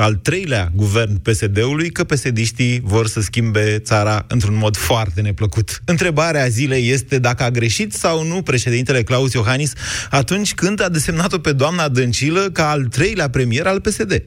[0.00, 5.80] al treilea guvern PSD-ului că PSD-știi vor să schimbe țara într-un mod foarte neplăcut.
[5.84, 9.72] Întrebarea zilei este dacă a greșit sau nu președintele Claus Iohannis
[10.10, 14.22] atunci când a desemnat-o pe doamna Dăncilă ca al treilea premier al PSD.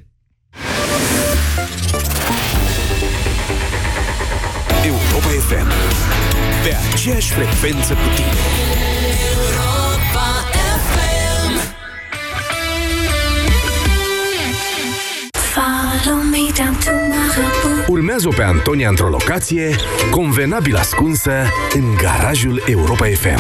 [4.85, 5.67] Europa FM.
[6.63, 8.90] Pe aceeași frecvență cu tine.
[17.88, 19.76] Urmează pe Antonia într-o locație
[20.10, 21.32] convenabil ascunsă
[21.74, 23.40] în garajul Europa FM.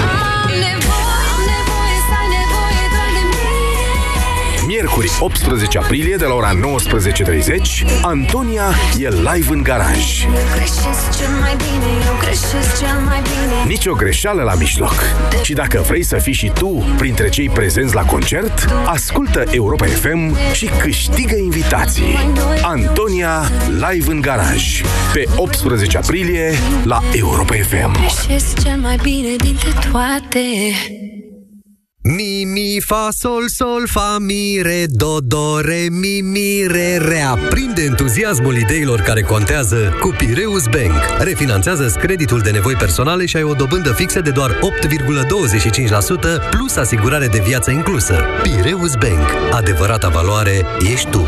[4.81, 8.63] Miercuri, 18 aprilie, de la ora 19.30, Antonia
[8.99, 10.25] e live în garaj.
[13.67, 14.93] Nici o greșeală la mijloc.
[15.41, 20.37] Și dacă vrei să fii și tu printre cei prezenți la concert, ascultă Europa FM
[20.53, 22.17] și câștigă invitații.
[22.61, 24.81] Antonia live în garaj.
[25.13, 27.91] Pe 18 aprilie la Europa FM.
[27.91, 30.39] Greșesc cel mai bine dintre toate
[32.03, 37.21] Mi, mi, fa, sol, sol, fa, mi, re, do, do, re, mi, mi, re, re.
[37.21, 41.19] Aprinde entuziasmul ideilor care contează cu Pireus Bank.
[41.19, 47.27] Refinanțează creditul de nevoi personale și ai o dobândă fixă de doar 8,25% plus asigurare
[47.27, 48.15] de viață inclusă.
[48.41, 49.27] Pireus Bank.
[49.51, 51.27] Adevărata valoare ești tu.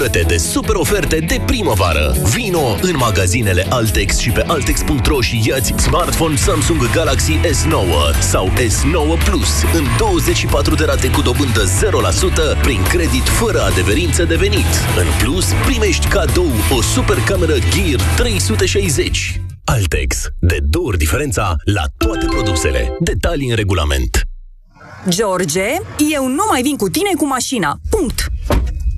[0.00, 2.14] Bucură-te de super oferte de primăvară!
[2.34, 9.24] Vino în magazinele Altex și pe Altex.ro și iați smartphone Samsung Galaxy S9 sau S9
[9.24, 11.64] Plus în 24 de rate cu dobândă
[12.58, 14.72] 0% prin credit fără adeverință de venit.
[14.96, 19.40] În plus, primești cadou o super cameră Gear 360.
[19.64, 20.28] Altex.
[20.38, 22.96] De două ori diferența la toate produsele.
[23.00, 24.20] Detalii în regulament.
[25.08, 25.66] George,
[26.14, 27.78] eu nu mai vin cu tine cu mașina.
[27.90, 28.26] Punct.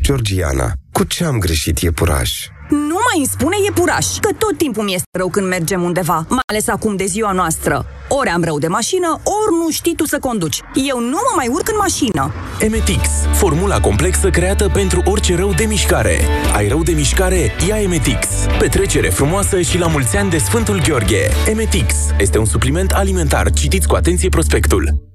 [0.02, 2.30] Georgiana, cu ce am greșit iepuraș?
[2.68, 6.68] Nu mai îmi spune iepuraș, că tot timpul mi-este rău când mergem undeva, mai ales
[6.68, 7.86] acum de ziua noastră.
[8.08, 10.60] Ori am rău de mașină, ori nu știi tu să conduci.
[10.88, 12.32] Eu nu mă mai urc în mașină.
[12.58, 16.20] Emetix, formula complexă creată pentru orice rău de mișcare.
[16.54, 17.50] Ai rău de mișcare?
[17.68, 18.26] Ia Emetix.
[18.58, 21.30] Petrecere frumoasă și la mulți ani de Sfântul Gheorghe.
[21.46, 23.50] Emetix este un supliment alimentar.
[23.50, 25.11] Citiți cu atenție prospectul.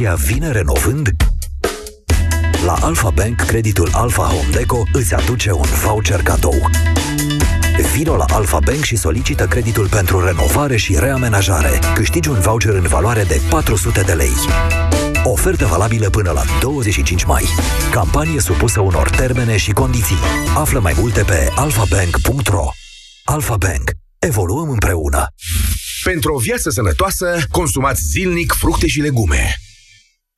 [0.00, 1.08] Inspirația vine renovând,
[2.64, 6.70] la Alpha Bank, creditul Alpha Home Deco îți aduce un voucher cadou.
[7.94, 11.78] Vino la Alpha Bank și solicită creditul pentru renovare și reamenajare.
[11.94, 14.32] Câștigi un voucher în valoare de 400 de lei.
[15.24, 17.44] Ofertă valabilă până la 25 mai.
[17.90, 20.18] Campanie supusă unor termene și condiții.
[20.56, 22.68] Află mai multe pe alphabank.ro
[23.24, 23.90] Alpha Bank.
[24.18, 25.26] Evoluăm împreună.
[26.02, 29.54] Pentru o viață sănătoasă, consumați zilnic fructe și legume.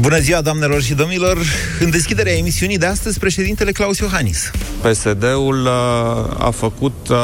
[0.00, 1.38] Bună ziua, doamnelor și domnilor!
[1.80, 4.50] În deschiderea emisiunii de astăzi, președintele Claus Iohannis.
[4.82, 7.16] PSD-ul uh, a făcut uh,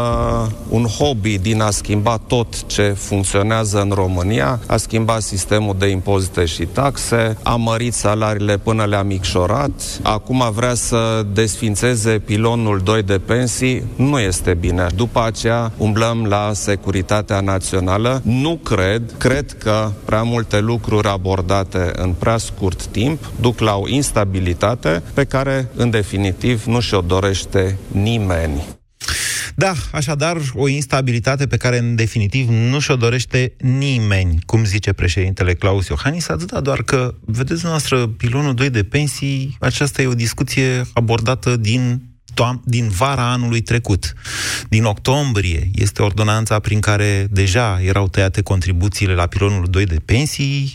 [0.68, 6.44] un hobby din a schimba tot ce funcționează în România, a schimbat sistemul de impozite
[6.44, 9.70] și taxe, a mărit salariile până le-a micșorat,
[10.02, 14.86] acum vrea să desfințeze pilonul 2 de pensii, nu este bine.
[14.94, 18.20] După aceea umblăm la securitatea națională.
[18.24, 23.88] Nu cred, cred că prea multe lucruri abordate în prea scurt timp duc la o
[23.88, 28.62] instabilitate pe care, în definitiv, nu și-o dorește nimeni.
[29.54, 35.54] Da, așadar, o instabilitate pe care, în definitiv, nu și-o dorește nimeni, cum zice președintele
[35.54, 40.86] Claus Iohannis, atâta doar că, vedeți noastră, pilonul 2 de pensii, aceasta e o discuție
[40.92, 42.02] abordată din
[42.34, 44.12] toam- din vara anului trecut.
[44.68, 50.74] Din octombrie este ordonanța prin care deja erau tăiate contribuțiile la pilonul 2 de pensii,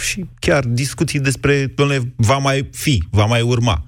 [0.00, 3.84] și chiar discuții despre, domnule, va mai fi, va mai urma.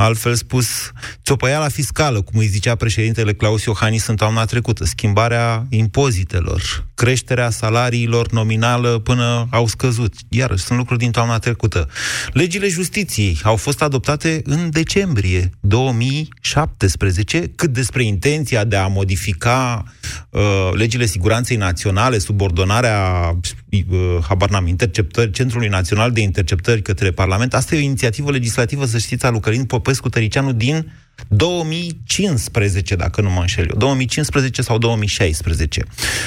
[0.00, 0.90] Altfel spus,
[1.24, 8.32] țopăiala fiscală, cum îi zicea președintele Claus Iohannis în toamna trecută, schimbarea impozitelor, creșterea salariilor
[8.32, 10.14] nominală până au scăzut.
[10.28, 11.88] Iar sunt lucruri din toamna trecută.
[12.32, 19.84] Legile justiției au fost adoptate în decembrie 2017, cât despre intenția de a modifica
[20.30, 23.30] uh, legile siguranței naționale, subordonarea,
[23.70, 27.54] uh, habar n-am, interceptări, Centrului Național de Interceptări către Parlament.
[27.54, 30.92] Asta e o inițiativă legislativă, să știți, a lui Călin Popescu Tăricianu din
[31.28, 35.82] 2015, dacă nu mă înșel eu, 2015 sau 2016.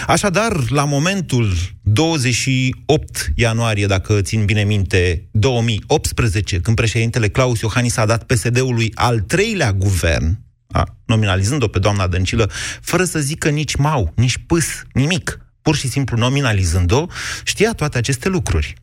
[0.07, 8.05] Așadar, la momentul 28 ianuarie, dacă țin bine minte, 2018, când președintele Claus Iohannis a
[8.05, 12.49] dat PSD-ului al treilea guvern, a, nominalizând-o pe doamna Dăncilă,
[12.81, 17.05] fără să zică nici mau, nici pâs, nimic, pur și simplu nominalizând-o,
[17.43, 18.73] știa toate aceste lucruri.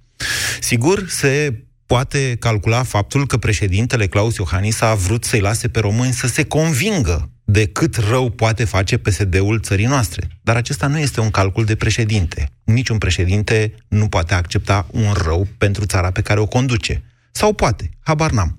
[0.61, 6.13] Sigur, se poate calcula faptul că președintele Claus Iohannis a vrut să-i lase pe români
[6.13, 10.29] să se convingă de cât rău poate face PSD-ul țării noastre.
[10.43, 12.51] Dar acesta nu este un calcul de președinte.
[12.65, 17.03] Niciun președinte nu poate accepta un rău pentru țara pe care o conduce.
[17.31, 18.59] Sau poate, habar n-am.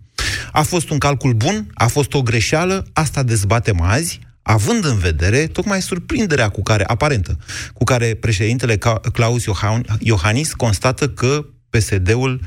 [0.52, 5.48] A fost un calcul bun, a fost o greșeală, asta dezbatem azi, având în vedere
[5.48, 7.38] tocmai surprinderea cu care, aparentă,
[7.74, 8.78] cu care președintele
[9.14, 9.44] Claus
[10.00, 12.42] Iohannis constată că PSD-ul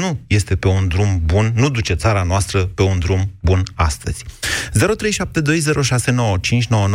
[0.00, 4.24] nu este pe un drum bun, nu duce țara noastră pe un drum bun astăzi.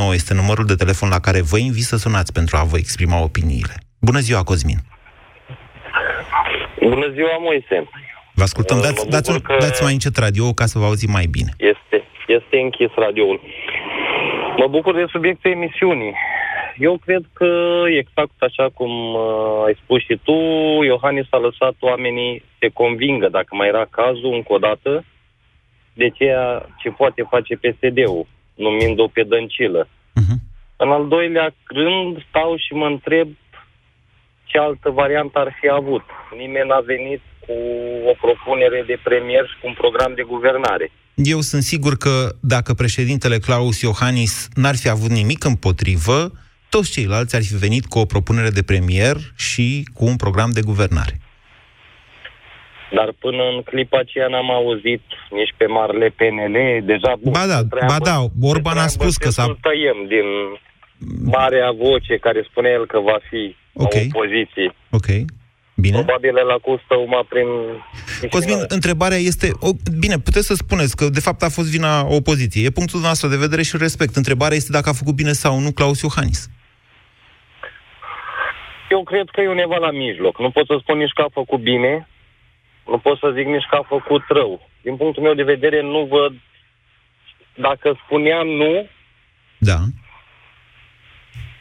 [0.10, 3.22] 0372069599 este numărul de telefon la care vă invit să sunați pentru a vă exprima
[3.22, 3.74] opiniile.
[4.00, 4.80] Bună ziua, Cosmin!
[6.80, 7.78] Bună ziua, Moise!
[8.40, 8.78] Vă ascultăm.
[8.82, 11.52] Dați, dați, dați mai încet radio ca să vă auzim mai bine.
[11.58, 11.98] Este,
[12.38, 13.40] este închis radioul.
[14.58, 16.14] Mă bucur de subiectul emisiunii.
[16.80, 17.50] Eu cred că
[18.00, 20.38] exact așa cum uh, ai spus și tu,
[20.84, 25.06] Iohannis a lăsat oamenii se convingă, dacă mai era cazul, încă o dată,
[25.94, 29.88] de ceea ce poate face PSD-ul, numind-o pe dăncilă.
[29.88, 30.38] Uh-huh.
[30.76, 33.28] În al doilea rând, stau și mă întreb
[34.44, 36.04] ce altă variantă ar fi avut.
[36.38, 37.54] Nimeni n-a venit cu
[38.12, 40.92] o propunere de premier și cu un program de guvernare.
[41.16, 46.32] Eu sunt sigur că dacă președintele Claus Iohannis n-ar fi avut nimic împotrivă,
[46.70, 50.62] toți ceilalți ar fi venit cu o propunere de premier și cu un program de
[50.62, 51.16] guvernare.
[52.92, 57.12] Dar până în clipa aceea n-am auzit nici pe marele PNL, deja...
[57.22, 59.58] Bun, ba da, ba da, Orban a spus că s-a...
[59.62, 60.28] tăiem din
[61.24, 64.10] marea voce care spune el că va fi okay.
[64.14, 64.74] o opoziție.
[64.90, 65.08] Ok.
[65.80, 66.04] Bine.
[66.04, 67.48] Probabil la costă uma prin...
[68.30, 69.52] Cosmin, întrebarea este...
[69.60, 69.70] O,
[70.00, 72.66] bine, puteți să spuneți că de fapt a fost vina opoziției.
[72.66, 74.16] E punctul nostru de vedere și respect.
[74.16, 76.50] Întrebarea este dacă a făcut bine sau nu Claus Iohannis.
[78.90, 80.40] Eu cred că e undeva la mijloc.
[80.40, 82.08] Nu pot să spun nici că a făcut bine,
[82.88, 84.70] nu pot să zic nici că a făcut rău.
[84.82, 86.34] Din punctul meu de vedere, nu văd...
[87.68, 88.88] Dacă spuneam nu...
[89.58, 89.78] Da.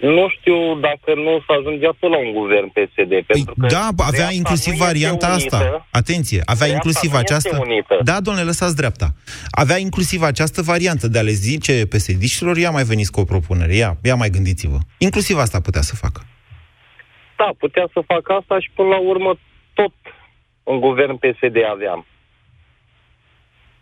[0.01, 3.09] Nu știu dacă nu s-a ajungea tot la un guvern PSD.
[3.09, 5.87] Păi, pentru că da, avea inclusiv varianta unită, asta.
[5.91, 7.59] Atenție, avea inclusiv această...
[7.61, 7.99] Unită.
[8.03, 9.09] Da, domnule, lăsați dreapta.
[9.51, 13.75] Avea inclusiv această variantă de a le zice psd ia mai veniți cu o propunere,
[13.75, 14.79] ia, ia mai gândiți-vă.
[14.99, 16.21] Inclusiv asta putea să facă.
[17.37, 19.39] Da, putea să facă asta și până la urmă
[19.75, 19.93] tot
[20.63, 22.07] un guvern PSD aveam.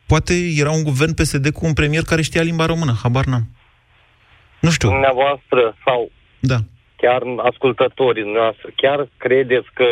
[0.06, 3.46] Poate era un guvern PSD cu un premier care știa limba română, habar n-am.
[4.64, 4.88] Nu știu.
[4.88, 6.58] Dumneavoastră sau da.
[6.96, 9.88] chiar ascultătorii noastre, chiar credeți că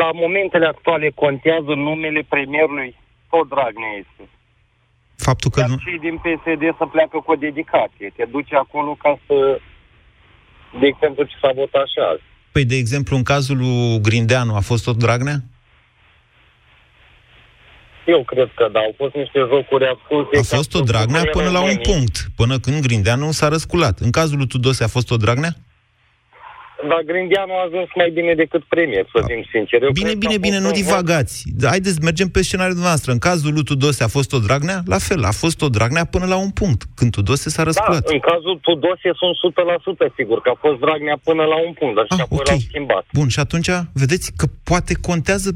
[0.00, 2.90] la momentele actuale contează numele premierului?
[3.30, 4.22] Tot Dragnea este.
[5.16, 5.60] Faptul că...
[5.68, 5.76] nu...
[5.86, 8.12] și din PSD să pleacă cu o dedicație.
[8.16, 9.36] Te duce acolo ca să
[10.80, 12.22] de exemplu, ce s-a votat și azi.
[12.52, 15.36] Păi, de exemplu, în cazul lui Grindeanu a fost tot Dragnea?
[18.06, 20.38] Eu cred că da, au fost niște jocuri asculte.
[20.38, 23.98] A fost o Dragnea până la un punct, până când Grindeanu s-a răsculat.
[23.98, 25.54] În cazul lui Tudose a fost o Dragnea?
[26.88, 29.92] Dar Grindeanu a ajuns mai bine decât premier, să fim sinceri.
[29.92, 31.44] bine, bine, bine, nu divagați.
[31.64, 33.12] Haideți, mergem pe scenariul noastră.
[33.12, 34.78] În cazul lui Tudose a fost o Dragnea?
[34.86, 38.04] La fel, a fost o Dragnea până la un punct, când Tudose s-a răsculat.
[38.04, 39.34] Da, în cazul Tudose sunt
[40.10, 42.54] 100% sigur că a fost Dragnea până la un punct, dar ah, și apoi okay.
[42.54, 43.04] l-au schimbat.
[43.12, 45.50] Bun, și atunci, vedeți că poate contează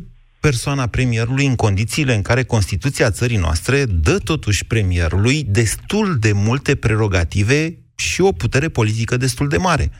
[0.47, 6.75] persoana premierului în condițiile în care Constituția țării noastre dă totuși premierului destul de multe
[6.75, 9.91] prerogative și o putere politică destul de mare,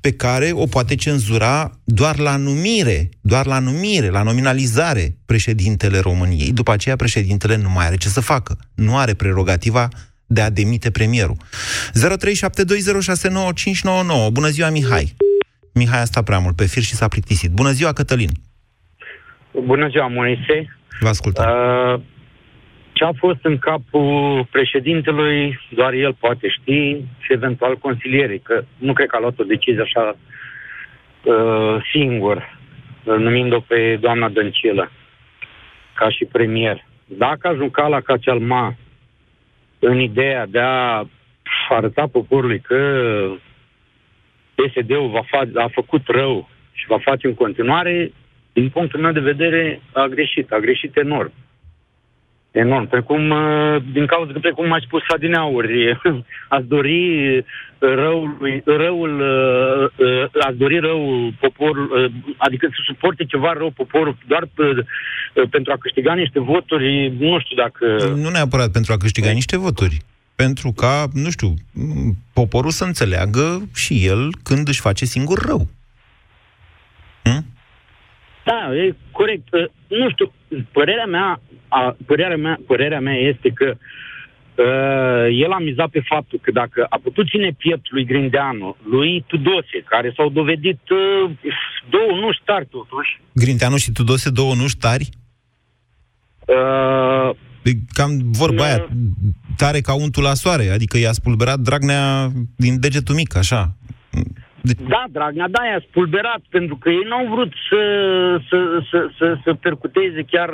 [0.00, 6.52] pe care o poate cenzura doar la numire, doar la numire, la nominalizare președintele României.
[6.52, 8.58] După aceea președintele nu mai are ce să facă.
[8.74, 9.88] Nu are prerogativa
[10.26, 11.36] de a demite premierul.
[11.36, 11.40] 0372069599.
[14.32, 15.16] Bună ziua, Mihai!
[15.72, 17.50] Mihai a stat prea mult pe fir și s-a plictisit.
[17.50, 18.44] Bună ziua, Cătălin!
[19.64, 20.76] Bună ziua, Moise!
[21.00, 21.44] Vă ascultăm.
[21.44, 22.00] Uh,
[22.92, 28.92] Ce a fost în capul președintelui, doar el poate ști și eventual consilierii, că nu
[28.92, 30.16] cred că a luat o decizie așa
[31.24, 32.58] uh, singur,
[33.04, 34.90] numind-o pe doamna Dăncilă
[35.94, 36.84] ca și premier.
[37.04, 38.74] Dacă a jucat la Cacealma
[39.78, 41.04] în ideea de a
[41.68, 42.78] arăta poporului că
[44.54, 48.12] PSD-ul va fa- a făcut rău și va face în continuare,
[48.58, 50.52] din punctul meu de vedere, a greșit.
[50.52, 51.32] A greșit enorm.
[52.50, 52.86] Enorm.
[52.88, 55.72] Precum, uh, din cauza că, precum ai spus adineauri,
[56.56, 57.00] ați dori
[57.78, 64.48] răul, răul uh, uh, ați dori rău poporul, adică să suporte ceva rău poporul doar
[65.50, 67.86] pentru a câștiga niște voturi, nu știu dacă...
[68.14, 69.96] Nu neapărat pentru a câștiga niște voturi
[70.34, 71.54] pentru ca, nu știu,
[72.32, 75.68] poporul să înțeleagă și el când își face singur rău.
[77.22, 77.55] Hm?
[78.48, 79.48] Da, e corect.
[79.86, 80.32] Nu știu,
[80.72, 86.38] părerea mea, a, părerea mea, părerea mea este că uh, el a mizat pe faptul
[86.42, 91.30] că dacă a putut ține piept lui Grindeanu, lui Tudose, care s-au dovedit uh,
[91.90, 93.20] două nu tari totuși.
[93.32, 95.08] Grindeanu și Tudose două nu tari?
[96.46, 97.30] Uh,
[97.92, 98.88] cam vorba uh, aia,
[99.56, 103.76] tare ca untul la soare, adică i-a spulberat Dragnea din degetul mic, așa.
[104.66, 104.72] De...
[104.88, 107.82] Da, Dragnea, da, i-a spulberat, pentru că ei n-au vrut să,
[108.48, 108.58] să,
[108.90, 110.50] să, să, să percuteze chiar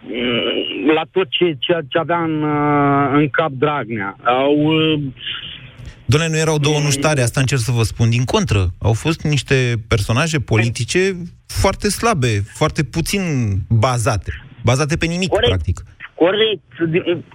[0.00, 4.16] mm, la tot ce, ce, ce avea în, uh, în cap Dragnea.
[4.24, 4.54] Au...
[4.56, 5.02] Uh,
[6.06, 8.10] Doamne, nu erau două nuștare, asta încerc să vă spun.
[8.10, 13.22] Din contră, au fost niște personaje politice foarte slabe, foarte puțin
[13.68, 14.32] bazate.
[14.62, 15.48] Bazate pe nimic, Corect.
[15.48, 15.82] practic.
[16.14, 16.68] Corect,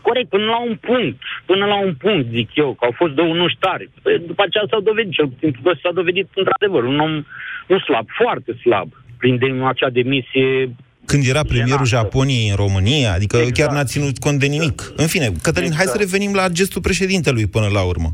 [0.01, 1.17] corect, până la un punct.
[1.45, 3.89] Până la un punct, zic eu, că au fost două nu tari.
[4.01, 7.23] Păi, după aceea s-au dovedit, cel puțin s-a dovedit într-adevăr un om
[7.67, 13.37] un slab, foarte slab, prin de acea demisie când era premierul Japoniei în România, adică
[13.37, 13.57] exact.
[13.57, 14.81] chiar n-a ținut cont de nimic.
[14.95, 15.75] În fine, Cătălin, exact.
[15.75, 18.09] hai să revenim la gestul președintelui până la urmă.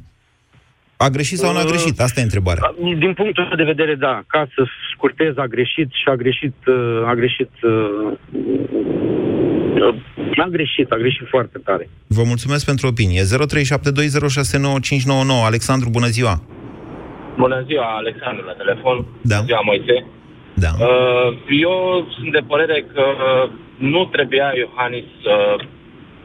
[0.97, 1.99] A greșit sau nu a uh, greșit?
[1.99, 2.73] Asta e întrebarea.
[2.97, 4.23] Din punctul de vedere, da.
[4.27, 7.51] Ca să scurtez, a greșit și a greșit, uh, a greșit
[10.45, 11.89] a greșit, a greșit foarte tare.
[12.07, 13.21] Vă mulțumesc pentru opinie.
[13.21, 13.25] 0372069599.
[15.45, 16.41] Alexandru, bună ziua!
[17.37, 19.05] Bună ziua, Alexandru, la telefon.
[19.21, 19.35] Da.
[19.35, 20.05] Bună ziua, Moise.
[20.53, 20.71] Da.
[20.79, 23.05] Uh, eu sunt de părere că
[23.77, 25.55] nu trebuia Iohannis să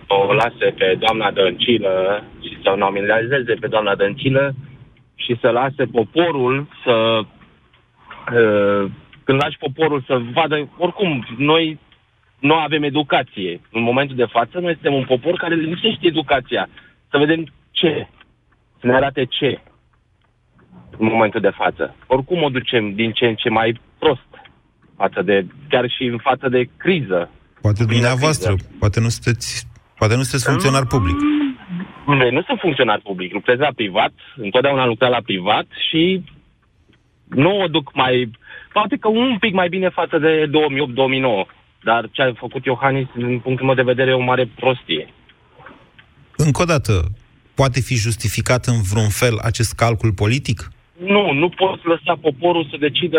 [0.06, 4.54] o lase pe doamna Dăncilă și să o nominalizeze pe doamna Dăncilă
[5.14, 7.20] și să lase poporul să...
[8.34, 8.90] Uh,
[9.24, 10.68] când lași poporul să vadă...
[10.78, 11.78] Oricum, noi
[12.40, 13.60] nu avem educație.
[13.72, 16.68] În momentul de față, noi suntem un popor care lipsește educația.
[17.10, 18.08] Să vedem ce.
[18.80, 19.60] Să ne arate ce
[20.98, 21.96] în momentul de față.
[22.06, 24.30] Oricum o ducem din ce în ce mai prost
[24.96, 27.30] față de, chiar și în față de criză.
[27.60, 28.68] Poate dumneavoastră, criză.
[28.78, 29.66] poate nu sunteți,
[29.98, 31.16] poate nu sunteți funcționar public.
[32.06, 36.24] Noi nu sunt funcționar public, lucrez la privat, întotdeauna am lucrat la privat și
[37.28, 38.30] nu o duc mai,
[38.72, 40.50] poate că un pic mai bine față de 2008-2009.
[41.84, 45.08] Dar ce a făcut Iohannis, din punctul meu de vedere, e o mare prostie.
[46.36, 47.10] Încă o dată,
[47.54, 50.70] poate fi justificat în vreun fel acest calcul politic?
[51.06, 53.18] Nu, nu poți lăsa poporul să decidă.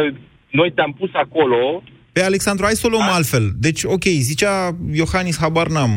[0.50, 1.84] Noi te-am pus acolo.
[2.12, 3.14] Pe Alexandru, hai să o luăm A?
[3.14, 3.52] altfel.
[3.56, 5.92] Deci, ok, zicea Iohannis, habar n-am,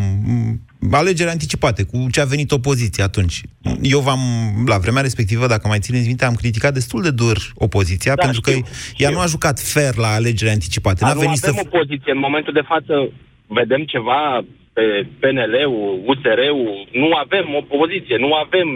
[0.91, 3.41] alegeri anticipate, cu ce a venit opoziția atunci.
[3.83, 4.21] Eu v-am,
[4.67, 8.41] la vremea respectivă, dacă mai țineți minte, am criticat destul de dur opoziția, da, pentru
[8.41, 9.05] știu, că știu.
[9.05, 10.99] ea nu a jucat fair la alegeri anticipate.
[11.01, 11.69] Dar N-a nu venit avem să...
[11.73, 12.13] opoziție.
[12.13, 13.11] În momentul de față
[13.47, 18.69] vedem ceva pe PNL-ul, USR-ul, nu avem opoziție, nu avem...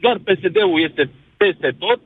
[0.00, 2.00] Doar PSD-ul este peste tot,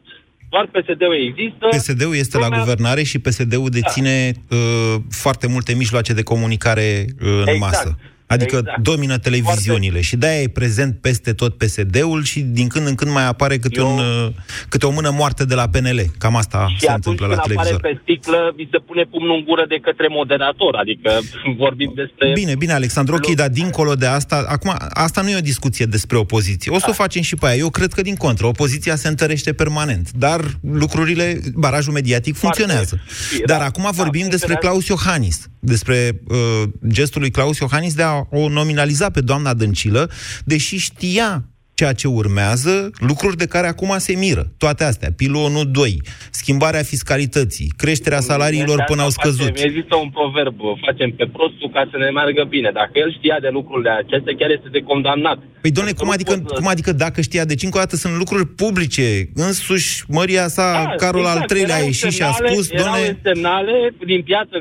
[0.51, 1.67] doar PSD-ul există.
[1.69, 4.57] PSD-ul este la guvernare și PSD-ul deține da.
[4.57, 7.59] uh, foarte multe mijloace de comunicare uh, în exact.
[7.59, 7.99] masă.
[8.35, 8.83] Adică exact.
[8.83, 10.07] domină televiziunile Foarte...
[10.07, 13.81] și de-aia e prezent peste tot PSD-ul și din când în când mai apare câte,
[13.81, 13.93] Eu...
[13.93, 14.33] un, uh,
[14.69, 16.01] câte o mână moartă de la PNL.
[16.19, 17.73] Cam asta și se întâmplă la televizor.
[17.73, 21.11] Și pe sticlă, vi se pune pumnul în gură de către moderator, adică
[21.65, 22.33] vorbim despre...
[22.35, 26.17] Bine, bine, Alexandru, ok, dar dincolo de asta, acum, asta nu e o discuție despre
[26.17, 26.71] opoziție.
[26.71, 26.91] O să da.
[26.91, 27.57] o facem și pe aia.
[27.57, 30.41] Eu cred că din contră, opoziția se întărește permanent, dar
[30.73, 33.01] lucrurile, barajul mediatic funcționează.
[33.05, 33.45] Foarte.
[33.47, 38.03] Dar da, acum da, vorbim despre Claus Iohannis, despre uh, gestul lui Claus Iohannis de
[38.03, 40.11] a o nominaliza pe doamna Dăncilă,
[40.45, 41.45] deși știa
[41.81, 42.75] ceea ce urmează,
[43.11, 44.45] lucruri de care acum se miră.
[44.63, 49.53] Toate astea, pilonul 2, schimbarea fiscalității, creșterea salariilor până au scăzut.
[49.69, 50.57] Există un proverb,
[50.87, 52.71] facem pe prostul ca să ne meargă bine.
[52.81, 55.39] Dacă el știa de lucrurile acestea, chiar este de condamnat.
[55.63, 57.45] Păi, doamne, cum adică, cum adică dacă știa?
[57.45, 59.07] Deci, încă o dată, sunt lucruri publice.
[59.35, 63.01] Însuși, Măria sa, da, Carol exact, al treilea a ieșit și a spus, doamne...
[63.01, 63.77] Erau semnale
[64.13, 64.57] din piață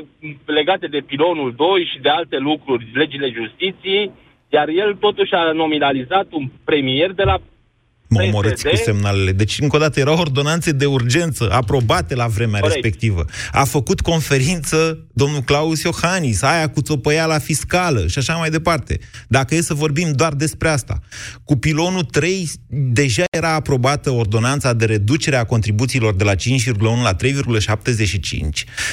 [0.58, 4.04] legate de pilonul 2 și de alte lucruri, legile justiției,
[4.52, 7.40] Iar el totuși a nominalizat un premier de la
[8.12, 9.32] Mă omorâți cu semnalele.
[9.32, 12.82] Deci, încă o dată, erau ordonanțe de urgență aprobate la vremea Corect.
[12.82, 13.24] respectivă.
[13.52, 18.98] A făcut conferință domnul Claus Iohannis, aia cu țopăiala fiscală și așa mai departe.
[19.28, 20.98] Dacă e să vorbim doar despre asta.
[21.44, 27.14] Cu pilonul 3 deja era aprobată ordonanța de reducere a contribuțiilor de la 5,1 la
[27.14, 27.28] 3,75,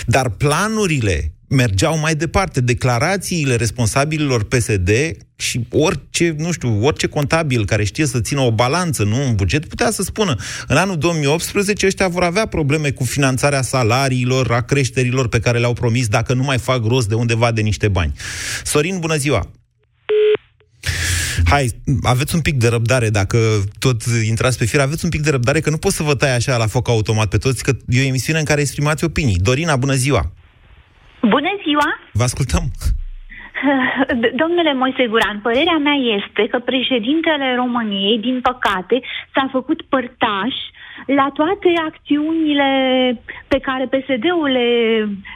[0.06, 2.62] dar planurile mergeau mai departe.
[2.62, 4.90] Declarațiile responsabililor PSD
[5.36, 9.66] și orice, nu știu, orice contabil care știe să țină o balanță, nu un buget,
[9.68, 10.36] putea să spună
[10.68, 15.74] în anul 2018 ăștia vor avea probleme cu finanțarea salariilor, a creșterilor pe care le-au
[15.74, 18.14] promis dacă nu mai fac rost de undeva de niște bani.
[18.64, 19.52] Sorin, bună ziua!
[21.44, 25.30] Hai, aveți un pic de răbdare, dacă tot intrați pe fir, aveți un pic de
[25.30, 28.02] răbdare, că nu pot să vă tai așa la foc automat pe toți, că e
[28.02, 29.36] o emisiune în care exprimați opinii.
[29.36, 30.34] Dorina, bună ziua!
[31.36, 31.90] Bună ziua!
[32.20, 32.66] Vă ascultăm!
[34.42, 39.02] Domnule Moise Guran, părerea mea este că președintele României, din păcate,
[39.34, 40.56] s-a făcut părtaș
[41.06, 42.70] la toate acțiunile
[43.48, 44.70] pe care PSD-ul le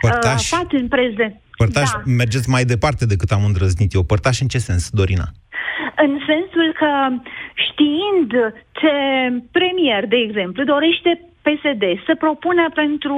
[0.01, 1.35] uh, face în prezent.
[1.57, 2.01] Părtaș, da.
[2.05, 4.03] mergeți mai departe decât am îndrăznit eu.
[4.03, 5.27] Părtaș în ce sens, Dorina?
[5.95, 6.91] În sensul că
[7.67, 8.29] știind
[8.71, 8.93] ce
[9.51, 13.15] premier, de exemplu, dorește PSD să propună pentru,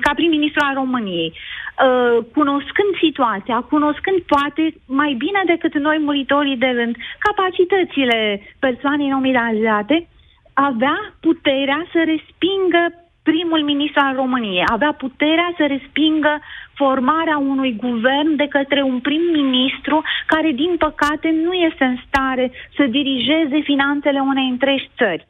[0.00, 6.70] ca prim-ministru al României, uh, cunoscând situația, cunoscând poate mai bine decât noi muritorii de
[6.78, 8.18] rând capacitățile
[8.58, 10.08] persoanei nominalizate,
[10.52, 12.82] avea puterea să respingă
[13.30, 16.40] primul ministru al României, avea puterea să respingă
[16.74, 22.84] formarea unui guvern de către un prim-ministru care, din păcate, nu este în stare să
[22.98, 25.26] dirigeze finanțele unei întregi țări.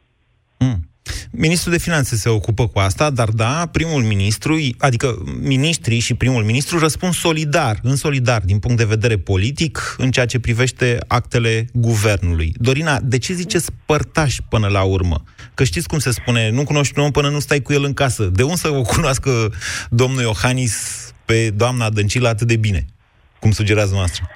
[1.30, 6.44] Ministrul de Finanțe se ocupă cu asta, dar da, primul ministru, adică ministrii și primul
[6.44, 11.68] ministru răspund solidar, în solidar, din punct de vedere politic, în ceea ce privește actele
[11.72, 12.54] guvernului.
[12.56, 15.22] Dorina, de ce ziceți părtaș până la urmă?
[15.54, 17.92] Că știți cum se spune, nu cunoști un om până nu stai cu el în
[17.92, 18.24] casă.
[18.24, 19.52] De unde să o cunoască
[19.90, 20.74] domnul Iohannis
[21.24, 22.86] pe doamna Dăncilă atât de bine,
[23.40, 24.28] cum sugerează noastră?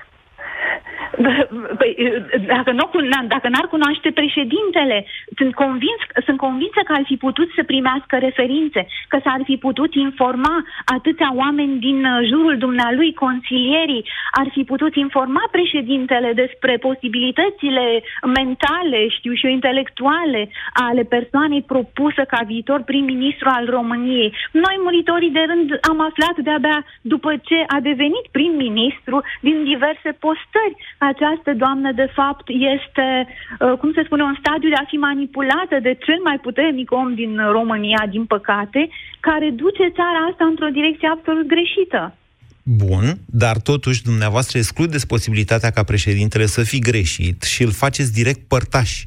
[1.82, 2.86] Păi, dacă, nu,
[3.34, 5.06] dacă n-ar cunoaște președintele,
[5.38, 9.94] sunt, convins, sunt convinsă că ar fi putut să primească referințe, că s-ar fi putut
[9.94, 10.56] informa
[10.96, 18.02] atâția oameni din uh, jurul dumnealui, consilierii, ar fi putut informa președintele despre posibilitățile
[18.38, 20.48] mentale, știu și eu, intelectuale
[20.88, 24.34] ale persoanei propusă ca viitor prim-ministru al României.
[24.52, 30.74] Noi, muritorii de rând, am aflat de-abia după ce a devenit prim-ministru din diverse postări
[30.98, 35.76] această doamnă, de fapt, este, uh, cum se spune, un stadiu de a fi manipulată
[35.82, 38.88] de cel mai puternic om din România, din păcate,
[39.20, 42.14] care duce țara asta într-o direcție absolut greșită.
[42.62, 48.48] Bun, dar totuși dumneavoastră excludeți posibilitatea ca președintele să fi greșit și îl faceți direct
[48.48, 49.04] părtaș,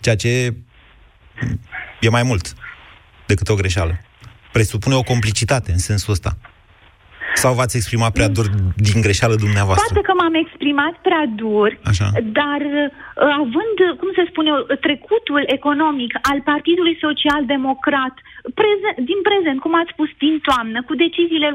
[0.00, 0.54] ceea ce
[2.00, 2.54] e mai mult
[3.26, 4.00] decât o greșeală.
[4.52, 6.36] Presupune o complicitate în sensul ăsta.
[7.34, 9.86] Sau v-ați exprimat prea dur din greșeală dumneavoastră?
[9.86, 12.06] Poate că m-am exprimat prea dur, Așa.
[12.40, 14.50] dar uh, având, cum se spune,
[14.86, 18.14] trecutul economic al Partidului Social Democrat
[18.60, 21.48] prezen, din prezent, cum ați spus, din toamnă, cu deciziile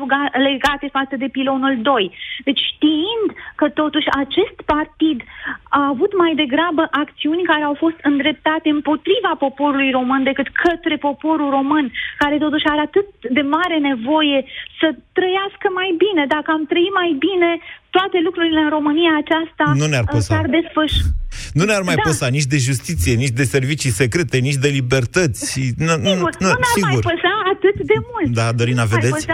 [0.49, 2.11] legate față de pilonul 2.
[2.47, 5.19] Deci știind că totuși acest partid
[5.69, 11.49] a avut mai degrabă acțiuni care au fost îndreptate împotriva poporului român decât către poporul
[11.49, 14.45] român, care totuși are atât de mare nevoie
[14.79, 14.87] să
[15.17, 16.25] trăiască mai bine.
[16.25, 17.59] Dacă am trăit mai bine,
[17.95, 21.09] toate lucrurile în România aceasta nu ne-ar uh, s-ar desfășura.
[21.53, 22.01] Nu ne-ar mai da.
[22.03, 25.73] păsa nici de justiție, nici de servicii secrete, nici de libertăți.
[25.77, 26.89] Nu, sigur, nu, nu ne-ar sigur.
[26.89, 28.35] mai păsa atât de mult.
[28.35, 29.25] Da, Dorina, vedeți?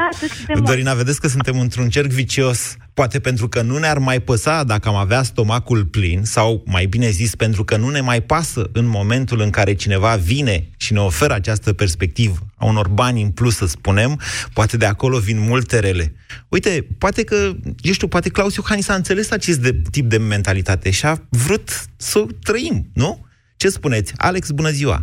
[0.64, 2.78] Dorina, vedeți că suntem într-un cerc vicios.
[2.94, 7.10] Poate pentru că nu ne-ar mai păsa dacă am avea stomacul plin, sau mai bine
[7.10, 11.00] zis, pentru că nu ne mai pasă în momentul în care cineva vine și ne
[11.00, 14.20] oferă această perspectivă a unor bani în plus, să spunem,
[14.54, 16.16] poate de acolo vin multe rele.
[16.50, 17.36] Uite, poate că,
[17.82, 21.14] eu știu, poate Claus Iohannis a înțeles acest de, tip de mentalitate și a
[21.46, 23.26] vrut să o trăim, nu?
[23.58, 24.14] Ce spuneți?
[24.18, 24.98] Alex, bună ziua!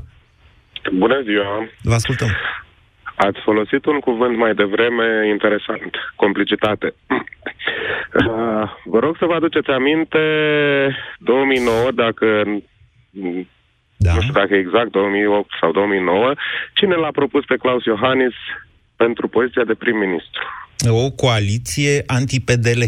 [0.92, 1.68] Bună ziua!
[1.82, 2.28] Vă ascultăm!
[3.16, 6.94] Ați folosit un cuvânt mai devreme interesant, complicitate.
[8.12, 10.18] Uh, vă rog să vă aduceți aminte
[11.18, 12.26] 2009, dacă
[13.96, 14.14] da.
[14.14, 16.34] nu știu dacă exact 2008 sau 2009,
[16.74, 18.34] cine l-a propus pe Claus Iohannis
[18.96, 20.42] pentru poziția de prim-ministru?
[20.88, 22.82] O coaliție anti-PDL.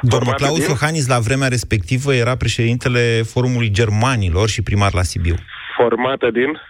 [0.00, 0.68] Domnul Claus din...
[0.68, 5.34] Iohannis, la vremea respectivă, era președintele Forumului Germanilor și primar la Sibiu.
[5.76, 6.60] Formată din?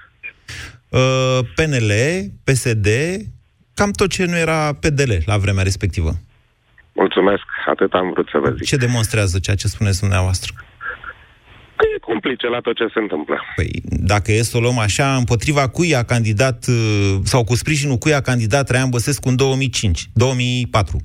[0.89, 1.93] Uh, PNL,
[2.45, 2.89] PSD,
[3.75, 6.11] cam tot ce nu era PDL la vremea respectivă.
[6.93, 8.67] Mulțumesc, atât am vrut să vă zic.
[8.67, 10.53] Ce demonstrează ceea ce spuneți dumneavoastră?
[11.77, 13.41] Că e complice la tot ce se întâmplă.
[13.57, 17.97] Păi, dacă e să o luăm așa, împotriva cui a candidat, uh, sau cu sprijinul
[17.97, 20.99] cui a candidat Traian Băsescu în 2005, 2004?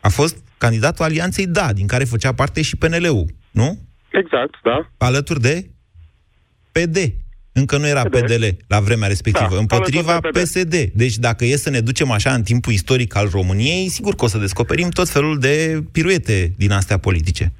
[0.00, 3.78] A fost candidatul Alianței Da, din care făcea parte și PNL-ul, nu?
[4.20, 4.78] Exact, da.
[4.98, 5.54] Alături de
[6.72, 6.96] PD.
[7.52, 8.16] Încă nu era PD.
[8.16, 10.44] PDL la vremea respectivă, Da, împotriva alături de PD.
[10.44, 10.74] PSD.
[11.02, 14.28] Deci dacă e să ne ducem așa în timpul istoric al României, sigur că o
[14.28, 17.52] să descoperim tot felul de piruete din astea politice.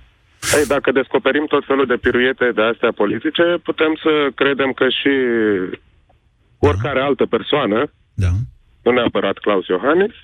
[0.59, 5.15] Ei, dacă descoperim tot felul de piruete de astea politice, putem să credem că și
[6.59, 8.33] oricare altă persoană, da.
[8.83, 10.15] nu neapărat Claus Iohannis,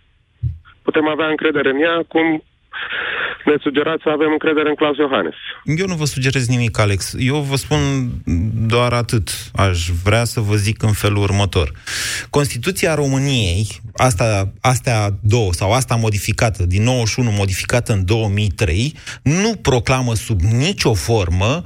[0.82, 2.42] putem avea încredere în ea cum
[3.44, 5.34] ne sugerați să avem încredere în Claus Iohannis.
[5.64, 7.14] Eu nu vă sugerez nimic, Alex.
[7.18, 7.78] Eu vă spun
[8.66, 9.28] doar atât.
[9.54, 11.72] Aș vrea să vă zic în felul următor.
[12.30, 20.14] Constituția României, asta, astea două, sau asta modificată, din 91 modificată în 2003, nu proclamă
[20.14, 21.62] sub nicio formă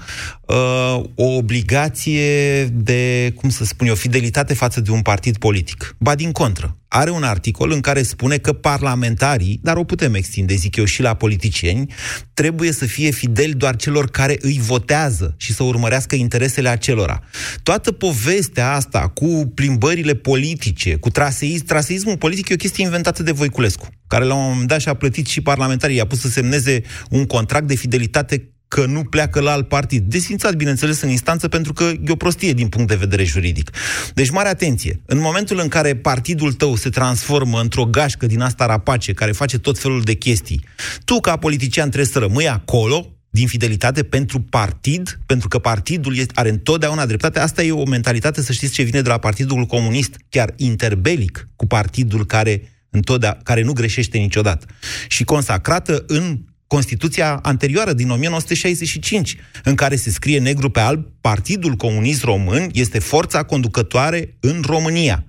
[0.50, 5.96] uh, o obligație de, cum să spun eu, fidelitate față de un partid politic.
[5.98, 10.54] Ba din contră, are un articol în care spune că parlamentarii, dar o putem extinde,
[10.54, 11.92] zic eu, și la politicieni,
[12.34, 17.20] trebuie să fie fideli doar celor care îi votează și să urmărească interesele acelora.
[17.62, 23.32] Toată povestea asta cu plimbările politice, cu traseism, traseismul politic e o chestie inventată de
[23.32, 27.24] Voiculescu, care la un moment dat și-a plătit și parlamentarii, i-a pus să semneze un
[27.26, 30.02] contract de fidelitate că nu pleacă la alt partid.
[30.02, 33.70] Desfințat, bineînțeles, în instanță, pentru că e o prostie din punct de vedere juridic.
[34.14, 35.00] Deci, mare atenție.
[35.06, 39.58] În momentul în care partidul tău se transformă într-o gașcă din asta rapace, care face
[39.58, 40.64] tot felul de chestii,
[41.04, 46.32] tu, ca politician, trebuie să rămâi acolo, din fidelitate pentru partid, pentru că partidul este,
[46.34, 47.38] are întotdeauna dreptate.
[47.38, 51.66] Asta e o mentalitate, să știți, ce vine de la Partidul Comunist, chiar interbelic cu
[51.66, 54.66] partidul care, întotdeauna, care nu greșește niciodată.
[55.08, 56.38] Și consacrată în
[56.70, 62.98] Constituția anterioară din 1965, în care se scrie negru pe alb, Partidul Comunist Român este
[62.98, 65.24] forța conducătoare în România.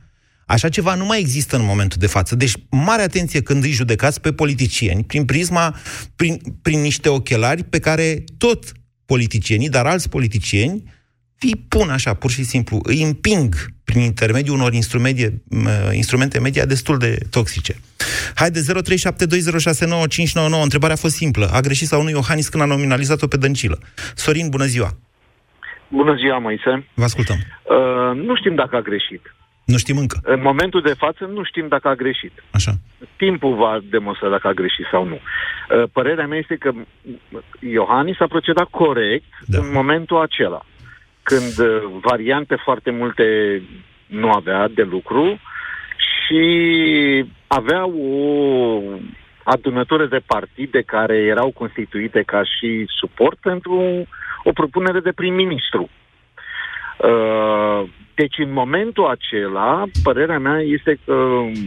[0.46, 2.36] Așa ceva nu mai există în momentul de față.
[2.36, 5.76] Deci, mare atenție când îi judecați pe politicieni, prin prisma,
[6.16, 8.72] prin, prin niște ochelari pe care tot
[9.06, 10.84] politicienii, dar alți politicieni,
[11.42, 15.42] îi pun așa, pur și simplu, îi împing prin intermediul unor instrumente,
[15.92, 17.74] instrumente media destul de toxice.
[18.36, 18.64] Haide, 0372069599.
[20.64, 21.50] Întrebarea a fost simplă.
[21.54, 23.80] A greșit sau nu Iohannis când a nominalizat-o pe Dăncilă?
[24.16, 24.90] Sorin, bună ziua!
[25.88, 26.88] Bună ziua, Moise.
[26.94, 27.36] Vă ascultăm.
[27.36, 29.36] Uh, nu știm dacă a greșit.
[29.66, 30.20] Nu știm încă.
[30.24, 32.44] În momentul de față nu știm dacă a greșit.
[32.52, 32.72] Așa.
[33.16, 35.20] Timpul va demonstra dacă a greșit sau nu.
[35.20, 36.72] Uh, părerea mea este că
[37.60, 39.58] Iohannis a procedat corect da.
[39.58, 40.66] în momentul acela,
[41.32, 43.26] când uh, variante foarte multe
[44.06, 45.40] nu avea de lucru
[45.98, 46.44] și
[47.48, 48.82] avea o
[49.44, 54.08] adunătură de partide care erau constituite ca și suport pentru
[54.44, 55.90] o propunere de prim-ministru.
[56.98, 61.16] Uh, deci, în momentul acela, părerea mea este că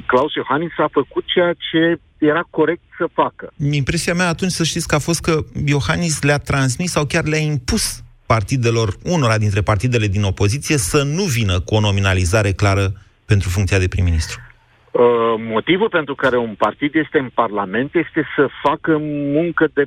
[0.06, 3.52] Claus Iohannis a făcut ceea ce era corect să facă.
[3.72, 7.38] Impresia mea atunci să știți că a fost că Iohannis le-a transmis sau chiar le-a
[7.38, 8.03] impus
[8.34, 12.86] partidelor, unora dintre partidele din opoziție, să nu vină cu o nominalizare clară
[13.30, 14.38] pentru funcția de prim-ministru.
[14.40, 15.02] Uh,
[15.38, 18.92] motivul pentru care un partid este în Parlament este să facă
[19.38, 19.84] muncă de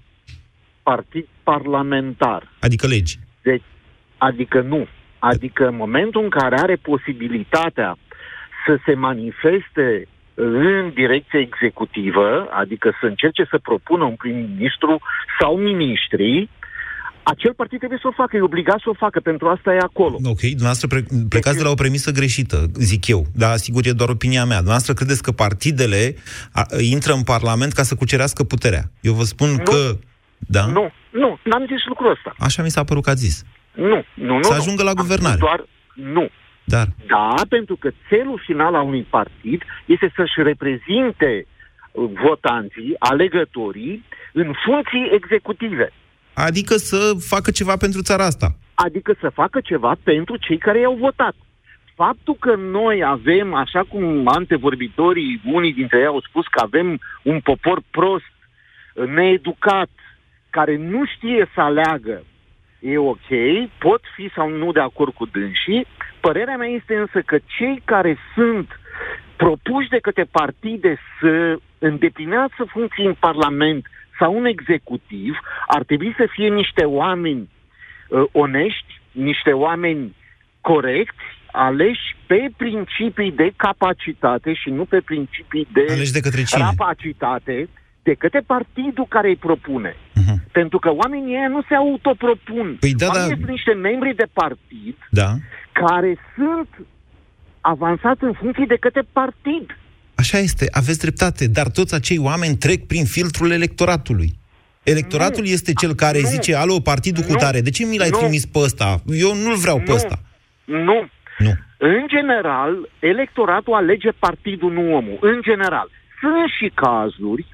[0.84, 2.42] partid parlamentar.
[2.60, 3.14] Adică legi.
[3.42, 3.64] Deci,
[4.18, 4.88] adică nu.
[5.20, 7.98] Adică în momentul în care are posibilitatea
[8.66, 15.02] să se manifeste în direcție executivă, adică să încerce să propună un prim-ministru
[15.40, 16.50] sau ministrii,
[17.34, 20.16] acel partid trebuie să o facă, e obligat să o facă, pentru asta e acolo.
[20.24, 24.10] Ok, dumneavoastră pre- plecați de la o premisă greșită, zic eu, dar sigur e doar
[24.10, 24.56] opinia mea.
[24.56, 26.16] Dumneavoastră credeți că partidele
[26.52, 28.84] a, intră în Parlament ca să cucerească puterea.
[29.02, 29.64] Eu vă spun Nu.
[29.64, 29.98] că...
[30.38, 30.66] Da?
[30.66, 32.34] Nu, nu, n-am zis lucrul ăsta.
[32.40, 33.44] Așa mi s-a părut că ați zis.
[33.74, 34.42] Nu, nu, nu.
[34.42, 34.60] Să nu.
[34.60, 35.40] ajungă la Am spus guvernare.
[35.40, 36.30] Doar nu.
[36.64, 44.06] Dar, Da, pentru că țelul final al unui partid este să-și reprezinte uh, votanții, alegătorii,
[44.34, 45.92] în funcții executive.
[46.46, 48.48] Adică să facă ceva pentru țara asta.
[48.74, 51.36] Adică să facă ceva pentru cei care i-au votat.
[51.96, 57.40] Faptul că noi avem, așa cum antevorbitorii, unii dintre ei au spus că avem un
[57.40, 58.34] popor prost,
[59.16, 59.90] needucat,
[60.50, 62.24] care nu știe să aleagă,
[62.80, 63.30] e ok,
[63.80, 65.88] pot fi sau nu de acord cu dânsii.
[66.20, 68.80] Părerea mea este însă că cei care sunt
[69.36, 73.86] propuși de către partide să îndeplinească funcții în Parlament
[74.20, 77.50] sau în executiv, ar trebui să fie niște oameni
[78.10, 80.16] uh, onești, niște oameni
[80.62, 86.64] corecți, aleși pe principii de capacitate și nu pe principii de Aleși de către cine?
[86.64, 87.70] capacitate,
[88.04, 89.92] de către partidul care îi propune.
[89.92, 90.38] Uh-huh.
[90.52, 92.78] Pentru că oamenii ăia nu se autopropun.
[92.80, 93.36] Păi da, oamenii da.
[93.36, 95.30] sunt niște membri de partid Da.
[95.72, 96.70] care sunt
[97.62, 99.78] avansați în funcție de către partid.
[100.18, 104.30] Așa este, aveți dreptate, dar toți acei oameni trec prin filtrul electoratului.
[104.84, 105.50] Electoratul Nu.
[105.50, 106.28] este cel care Nu.
[106.28, 107.38] zice, alo, partidul cu Nu.
[107.38, 108.18] tare, de ce mi l-ai Nu.
[108.18, 109.02] trimis pe ăsta?
[109.08, 109.94] Eu nu-l vreau pe Nu.
[109.94, 110.20] ăsta.
[110.66, 111.08] Nu.
[111.38, 111.52] Nu.
[111.78, 115.18] În general, electoratul alege partidul, nu omul.
[115.22, 115.90] În general.
[116.20, 117.46] Sunt și cazuri,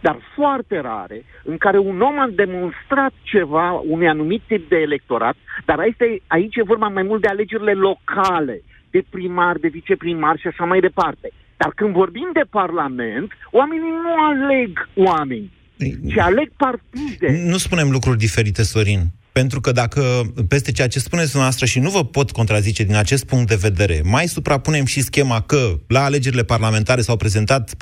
[0.00, 5.36] dar foarte rare, în care un om a demonstrat ceva unui anumit tip de electorat,
[5.64, 10.46] dar aici, aici e vorba mai mult de alegerile locale, de primar, de viceprimar și
[10.46, 11.30] așa mai departe.
[11.62, 15.52] Dar când vorbim de Parlament, oamenii nu aleg oameni,
[16.08, 17.42] ci aleg partide.
[17.46, 19.02] Nu spunem lucruri diferite, Sorin.
[19.32, 20.02] Pentru că dacă,
[20.48, 24.00] peste ceea ce spuneți dumneavoastră și nu vă pot contrazice din acest punct de vedere,
[24.04, 27.74] mai suprapunem și schema că la alegerile parlamentare s-au prezentat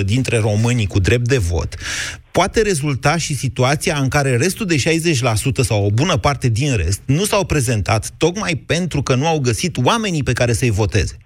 [0.00, 1.74] 40% dintre românii cu drept de vot,
[2.30, 7.00] poate rezulta și situația în care restul de 60% sau o bună parte din rest
[7.04, 11.16] nu s-au prezentat tocmai pentru că nu au găsit oamenii pe care să-i voteze.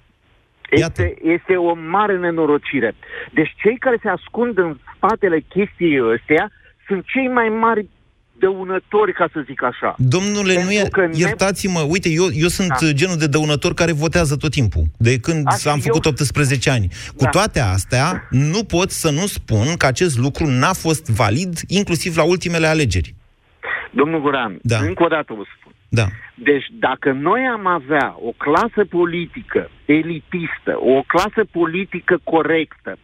[0.70, 2.94] Este, este o mare nenorocire.
[3.32, 6.50] Deci cei care se ascund în spatele chestiei ăstea
[6.86, 7.86] sunt cei mai mari
[8.38, 9.94] dăunători, ca să zic așa.
[9.98, 12.92] Domnule, nu e, că ne- iertați-mă, uite, eu, eu sunt Da.
[12.92, 16.70] genul de dăunător care votează tot timpul, de când A, și am eu- făcut 18
[16.70, 16.88] ani.
[17.16, 17.28] Cu Da.
[17.28, 22.22] toate astea, nu pot să nu spun că acest lucru n-a fost valid, inclusiv la
[22.22, 23.14] ultimele alegeri.
[23.90, 24.78] Domnul Guran, Da.
[24.78, 25.59] încă o dată vă spun.
[25.90, 26.06] Da.
[26.34, 32.96] Deci dacă noi am avea o clasă politică elitistă, o clasă politică corectă,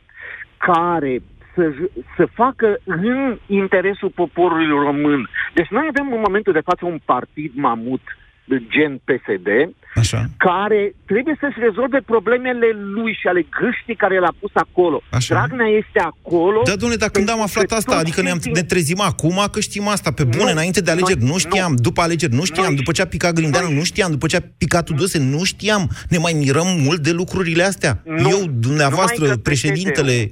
[0.59, 1.19] care
[1.55, 5.29] să, j- să facă în interesul poporului român.
[5.55, 8.03] Deci noi avem în momentul de față un partid mamut
[8.45, 9.49] de gen PSD,
[9.97, 10.25] Așa.
[10.37, 15.03] care trebuie să-și rezolve problemele lui și ale gâștii care l-a pus acolo.
[15.11, 15.35] Așa.
[15.35, 16.63] Dragnea este acolo...
[16.65, 19.01] Da, domnule, dar când am pentru aflat că asta, toți adică ne-am, simțim- ne trezim
[19.01, 22.35] acum că știm asta, pe bune, Nu, înainte de alegeri, noi- nu știam, după alegeri,
[22.35, 25.45] nu știam, după ce a picat Grindeanu, nu știam, după ce a picat Tudose, nu
[25.45, 28.01] știam, ne mai mirăm mult de lucrurile astea.
[28.05, 30.31] Nu, Eu, dumneavoastră, numai că președintele...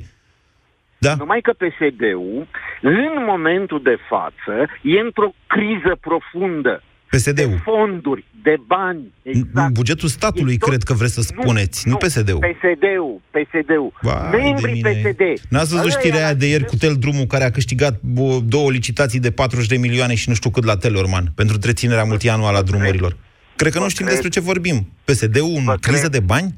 [0.99, 1.15] Da?
[1.15, 2.47] Numai că PSD-ul,
[2.83, 6.83] în momentul de față, e într-o criză profundă.
[7.17, 7.49] PSD-ul.
[7.51, 9.73] De fonduri, de bani, exact.
[9.73, 12.39] Bugetul statului, cred că vreți să spuneți, nu, PSD-ul.
[12.39, 13.93] PSD-ul, PSD-ul.
[14.01, 14.91] Vai de Membrii mine.
[14.91, 15.21] PSD.
[15.49, 18.41] N-ați văzut Ăla știrea era- aia de ieri cu Tel Drumul, care a câștigat o,
[18.41, 22.59] două licitații de 40 de milioane și nu știu cât la Teleorman, pentru întreținerea multianuală
[22.59, 23.17] a drumurilor.
[23.57, 24.19] Cred că nu știm cred.
[24.21, 24.89] despre ce vorbim.
[25.05, 26.21] PSD-ul în Vă criză cred.
[26.21, 26.55] de bani?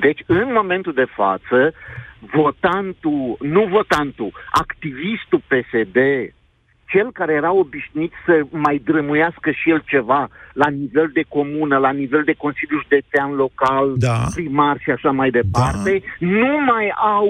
[0.00, 1.72] Deci, în momentul de față,
[2.34, 5.96] votantul, nu votantul, activistul PSD,
[6.92, 11.90] cel care era obișnuit să mai drămuiască și el ceva la nivel de comună, la
[11.92, 14.18] nivel de Consiliu Județean Local, Da.
[14.34, 16.86] primar și așa mai departe, nu mai
[17.18, 17.28] au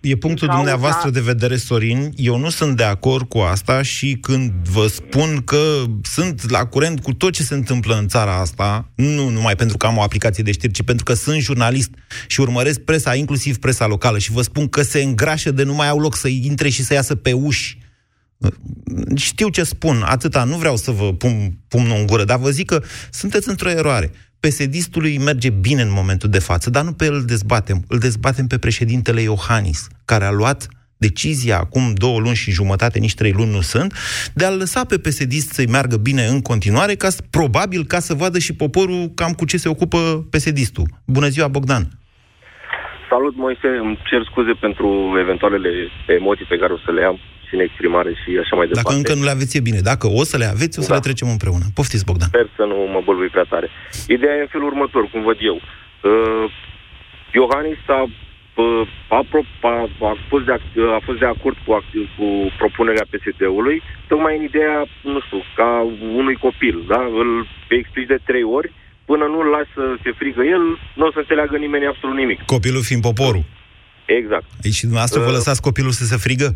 [0.00, 2.10] E punctul cauza- dumneavoastră de vedere, Sorin.
[2.16, 7.00] Eu nu sunt de acord cu asta și când vă spun că sunt la curent
[7.00, 10.42] cu tot ce se întâmplă în țara asta, nu numai pentru că am o aplicație
[10.44, 11.90] de știri, ci pentru că sunt jurnalist
[12.26, 15.88] și urmăresc presa, inclusiv presa locală, și vă spun că se îngrașă de nu mai
[15.88, 17.78] au loc să intre și să iasă pe uși.
[19.16, 21.30] Știu ce spun, atâta, nu vreau să vă pun
[21.68, 24.10] pumnul în gură, dar vă zic că sunteți într-o eroare.
[24.40, 27.84] PSD-ului merge bine în momentul de față, dar nu pe el îl dezbatem.
[27.88, 33.14] Îl dezbatem pe președintele Iohannis, care a luat decizia acum două luni și jumătate, nici
[33.14, 33.94] trei luni nu sunt,
[34.34, 38.14] de a lăsa pe psd să-i meargă bine în continuare, ca, s- probabil ca să
[38.14, 40.58] vadă și poporul cam cu ce se ocupă psd
[41.06, 41.88] Bună ziua, Bogdan!
[43.10, 43.68] Salut, Moise.
[43.84, 44.88] Îmi cer scuze pentru
[45.20, 45.70] eventualele
[46.18, 47.18] emoții pe care o să le am
[47.48, 48.80] și în exprimare și așa mai departe.
[48.88, 49.80] Dacă încă nu le aveți, e bine.
[49.92, 50.94] Dacă o să le aveți, o să Da.
[50.94, 51.64] le trecem împreună.
[51.78, 52.28] Poftiți, Bogdan!
[52.32, 53.68] Sper să nu mă bălbui prea tare.
[54.16, 55.56] Ideea e în felul următor, cum văd eu.
[56.10, 56.44] Uh,
[57.38, 58.82] Iohannis a, uh,
[59.18, 59.74] a, pro- a,
[60.10, 62.26] a, fost de, ac- a fost de acord cu, ac- cu
[62.60, 63.76] propunerea PSD-ului,
[64.10, 64.76] tocmai în ideea,
[65.12, 65.68] nu știu, ca
[66.20, 67.00] unui copil, da?
[67.22, 67.30] Îl
[67.80, 68.68] explici de trei ori,
[69.10, 70.64] până nu-l lași să se frigă el,
[70.98, 72.38] nu o să înțeleagă nimeni absolut nimic.
[72.54, 73.44] Copilul fiind poporul.
[74.20, 74.46] Exact.
[74.64, 76.48] Aici și dumneavoastră vă Uh, lăsați copilul să se frigă?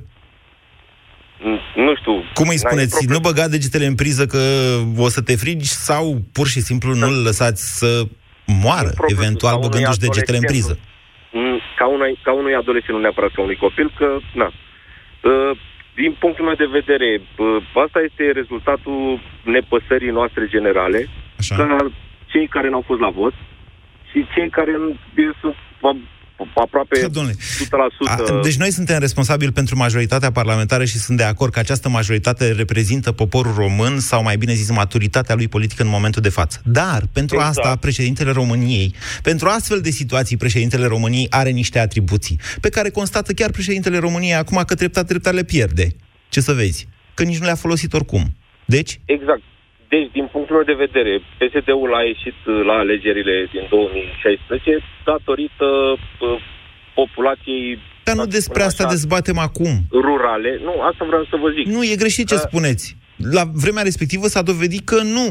[1.48, 2.12] N- Nu știu.
[2.34, 2.88] Cum îi n-ai spuneți?
[2.96, 4.42] propriu- Nu băga degetele în priză că
[4.96, 7.90] o să te frigi sau pur și simplu nu-l lăsați să
[8.46, 10.72] moară, Propriu, eventual ca unui băgându-și degetele în priză?
[10.72, 10.88] adolescent.
[11.32, 14.48] Mm, Ca, unui, ca unui adolescent, nu neapărat ca unui copil, că, na,
[15.30, 15.52] Uh,
[15.94, 19.20] din punctul meu de vedere, uh, asta este rezultatul
[19.54, 21.00] nepăsării noastre generale,
[21.40, 21.54] Așa.
[21.56, 21.76] ca
[22.32, 23.34] cei care n-au fost la vot
[24.10, 24.96] și cei care nu-
[25.40, 25.54] sunt
[26.54, 27.38] aproape Domnule, 100%.
[28.06, 32.52] A, deci noi suntem responsabili pentru majoritatea parlamentară și sunt de acord că această majoritate
[32.52, 36.60] reprezintă poporul român sau mai bine zis maturitatea lui politică în momentul de față.
[36.64, 37.58] Dar pentru Exact.
[37.58, 43.32] asta președintele României, pentru astfel de situații președintele României are niște atribuții pe care constată
[43.32, 45.88] chiar președintele României acum că treptat treptat le pierde.
[46.28, 46.88] Ce să vezi?
[47.14, 48.34] Că nici nu le-a folosit oricum.
[48.64, 49.42] Deci, Exact.
[49.92, 55.68] Deci, din punctul meu de vedere, PSD-ul a ieșit uh, la alegerile din 2016 datorită
[55.94, 56.40] uh,
[56.94, 59.72] populației dar nu despre asta dezbatem acum.
[59.90, 60.60] rurale.
[60.62, 61.66] Nu, asta vreau să vă zic.
[61.66, 62.96] Nu, e greșit ce Uh, spuneți.
[63.36, 65.28] La vremea respectivă s-a dovedit că nu.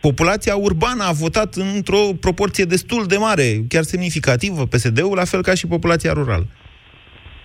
[0.00, 5.54] Populația urbană a votat într-o proporție destul de mare, chiar semnificativă, PSD-ul, la fel ca
[5.54, 6.46] și populația rurală.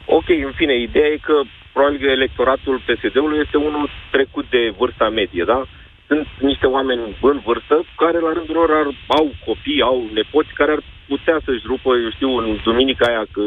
[0.05, 1.37] Ok, în fine, ideea e că
[1.73, 5.67] probabil că electoratul PSD-ului este unul trecut de vârsta medie, da?
[6.07, 10.71] Sunt niște oameni în vârstă care la rândul lor ar, au copii, au nepoți care
[10.71, 13.41] ar putea să-și rupă, eu știu, în duminica aia, că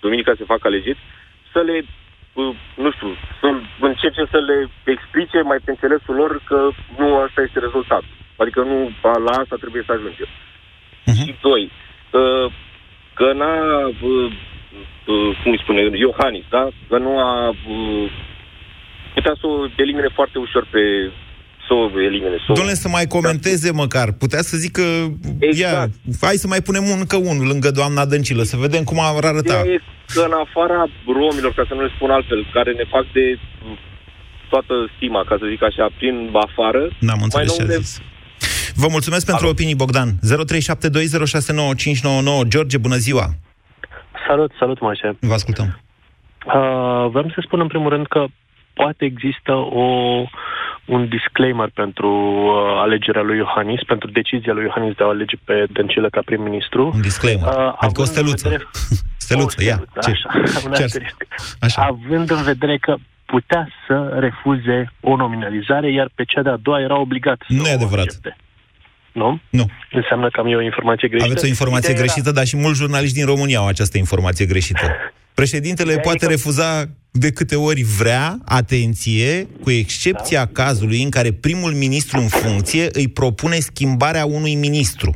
[0.00, 0.98] duminica se fac alegeri,
[1.52, 1.84] să le,
[2.32, 3.46] uh, nu știu, să
[3.80, 6.68] încerce să le explice mai pe înțelesul lor că
[6.98, 8.16] nu asta este rezultatul.
[8.36, 10.30] Adică nu, la asta trebuie să ajungem.
[11.16, 11.70] Și doi,
[12.10, 12.52] uh,
[13.14, 14.32] că n-a, uh,
[15.06, 16.68] uh, cum îi spune, Iohannis, da?
[16.88, 18.10] Că nu a uh,
[19.14, 21.10] putea să o elimine foarte ușor pe
[21.68, 22.36] să o elimine.
[22.44, 22.52] Să o...
[22.54, 24.08] Domnule, să mai comenteze măcar.
[24.12, 24.82] Putea să zică,
[25.62, 25.74] ia,
[26.20, 29.58] hai să mai punem încă unul lângă doamna Dăncilă, să vedem cum ar arăta.
[29.58, 29.80] Ideea e
[30.14, 30.80] că în afara
[31.20, 33.42] romilor, ca să nu le spun altfel, care ne fac de uh,
[34.52, 38.00] toată stima, ca să zic așa, prin afară, N-am înțeles ce nou a ne- zis.
[38.82, 40.08] Vă mulțumesc pentru opinii, Bogdan.
[40.08, 42.48] 0372069599.
[42.48, 43.26] George, bună ziua!
[44.28, 45.16] Salut, salut, Moise.
[45.20, 45.80] Vă ascultăm.
[46.46, 48.24] Uh, vreau să spun în primul rând că
[48.74, 49.84] poate există o,
[50.94, 52.08] un disclaimer pentru
[52.44, 56.20] uh, alegerea lui Iohannis, pentru decizia lui Iohannis de a o alege pe Dăncilă ca
[56.24, 56.90] prim-ministru.
[56.94, 57.46] Un disclaimer.
[57.46, 58.48] Uh, adică o având în steluță.
[58.48, 58.68] vedere-
[59.26, 59.78] Steluță, ia.
[60.02, 60.10] Ce?
[60.10, 60.28] Așa,
[60.66, 61.16] un Ce ar- asterisc.
[61.76, 66.98] Având în vedere că putea să refuze o nominalizare, iar pe cea de-a doua era
[67.00, 68.04] obligat să Nu e o adevărat.
[68.04, 68.36] accepte.
[69.12, 69.40] Nu?
[69.50, 69.66] Nu.
[69.90, 71.30] Înseamnă că am eu o informație greșită?
[71.30, 74.46] Aveți o informație Ideea era- greșită, dar și mulți jurnaliști din România au această informație
[74.46, 74.80] greșită.
[75.40, 82.18] Președintele poate refuza de câte ori vrea, atenție, cu excepția cazului în care primul ministru
[82.18, 85.14] în funcție îi propune schimbarea unui ministru.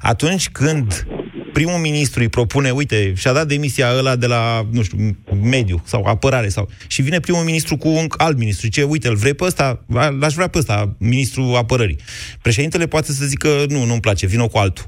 [0.00, 1.06] Atunci când
[1.52, 6.04] primul ministru îi propune, uite, și-a dat demisia ăla de la, nu știu, mediu sau
[6.04, 6.68] apărare sau...
[6.86, 9.84] Și vine primul ministru cu un alt ministru, zice, uite, îl vrei pe ăsta?
[10.18, 11.98] L-aș vrea pe ăsta, ministrul apărării.
[12.42, 14.84] Președintele poate să zică, nu, nu-mi place, vină cu altul.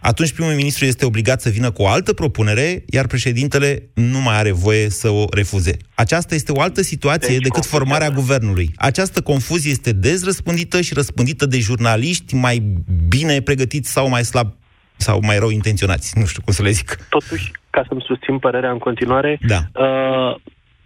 [0.00, 4.36] Atunci primul ministru este obligat să vină cu o altă propunere, iar președintele nu mai
[4.36, 5.76] are voie să o refuze.
[5.94, 8.70] Aceasta este o altă situație Deci, decât formarea guvernului.
[8.76, 12.62] Această confuzie este dezrăspândită și răspândită de jurnaliști mai
[13.08, 14.52] bine pregătiți sau mai slab
[14.96, 16.18] sau mai rău intenționați.
[16.18, 16.96] Nu știu cum să le zic.
[17.08, 19.56] Totuși, ca să-mi susțin părerea în continuare, Da.
[19.56, 20.40] uh,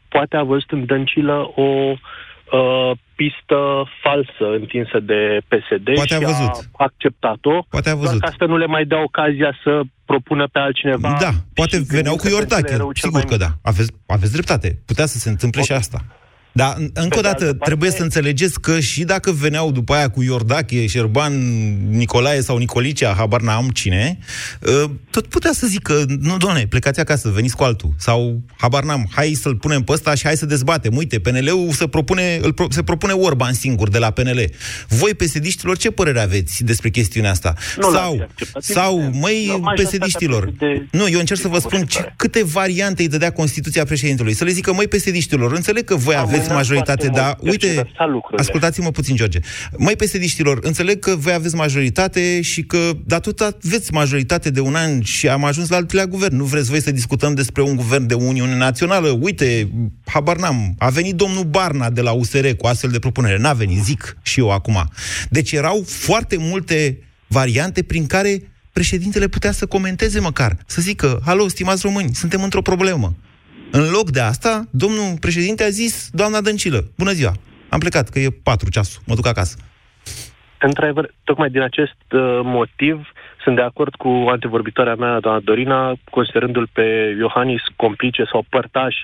[0.09, 3.59] poate a văzut în Dăncilă o uh, pistă
[4.03, 6.55] falsă întinsă de PSD Poate a și văzut.
[6.55, 7.57] a acceptat-o.
[7.75, 8.21] Poate a Doar văzut.
[8.21, 9.73] ca să nu le mai dea ocazia să
[10.05, 11.17] propună pe altcineva.
[11.21, 12.61] Da, poate și veneau gândind cu că Iordache.
[12.61, 13.51] Dăncilă e rău cel Sigur mai că da.
[13.71, 14.69] Aveți, aveți dreptate.
[14.91, 15.99] Putea să se întâmple și asta.
[16.57, 19.73] Dar, în- încă o de dată, altă parte- trebuie să înțelegeți că și dacă veneau
[19.73, 21.33] după aia cu Iordache, Șerban,
[21.97, 24.19] Nicolae sau Nicolicea, habar n-am cine,
[24.67, 27.95] ă, tot putea să zică, nu, doamne, plecați acasă, veniți cu altul.
[27.99, 30.97] Sau, habar n-am, hai să-l punem pe ăsta și hai să dezbatem.
[30.97, 34.51] Uite, PNL-ul se propune, îl pro- se propune Orban singur de la PNL.
[34.89, 35.47] Voi, psd
[35.79, 37.55] ce părere aveți despre chestiunea asta?
[37.77, 38.63] Nu l-ați sau, acceptat.
[38.63, 43.03] sau, Da, măi, majoritatea psd de- nu, eu încerc să vă spun ce, câte variante
[43.03, 44.35] îi dădea Constituția președintelui.
[44.35, 45.13] Să le zică, măi, psd
[45.55, 48.41] înțeleg că voi Am aveți mânat majoritate, foarte dar mult, uite, tergiversa lucrurile.
[48.41, 49.39] ascultați-mă puțin, George.
[49.77, 50.23] Măi, psd
[50.61, 55.29] înțeleg că voi aveți majoritate și că, dar tot aveți majoritate de un an și
[55.29, 56.37] am ajuns la al treilea guvern.
[56.37, 59.09] Nu vreți voi să discutăm despre un guvern de Uniune Națională?
[59.21, 59.69] Uite,
[60.05, 63.39] habar n-am, a venit domnul Barna de la USR cu astfel de propunere.
[63.39, 64.89] N-a venit, zic și eu acum.
[65.29, 71.49] Deci erau foarte multe variante prin care președintele putea să comenteze măcar, să zică, halo,
[71.49, 73.15] stimați români, suntem într-o problemă.
[73.79, 77.33] În loc de asta, domnul președinte a zis, doamna Dăncilă, bună ziua,
[77.69, 79.57] am plecat, că e patru ceasul, mă duc acasă.
[80.59, 82.97] Într-adevăr, tocmai din acest uh, motiv
[83.43, 88.95] sunt de acord cu antevorbitoarea mea, doamna Dorina, considerându-l pe Iohannis complice sau părtaș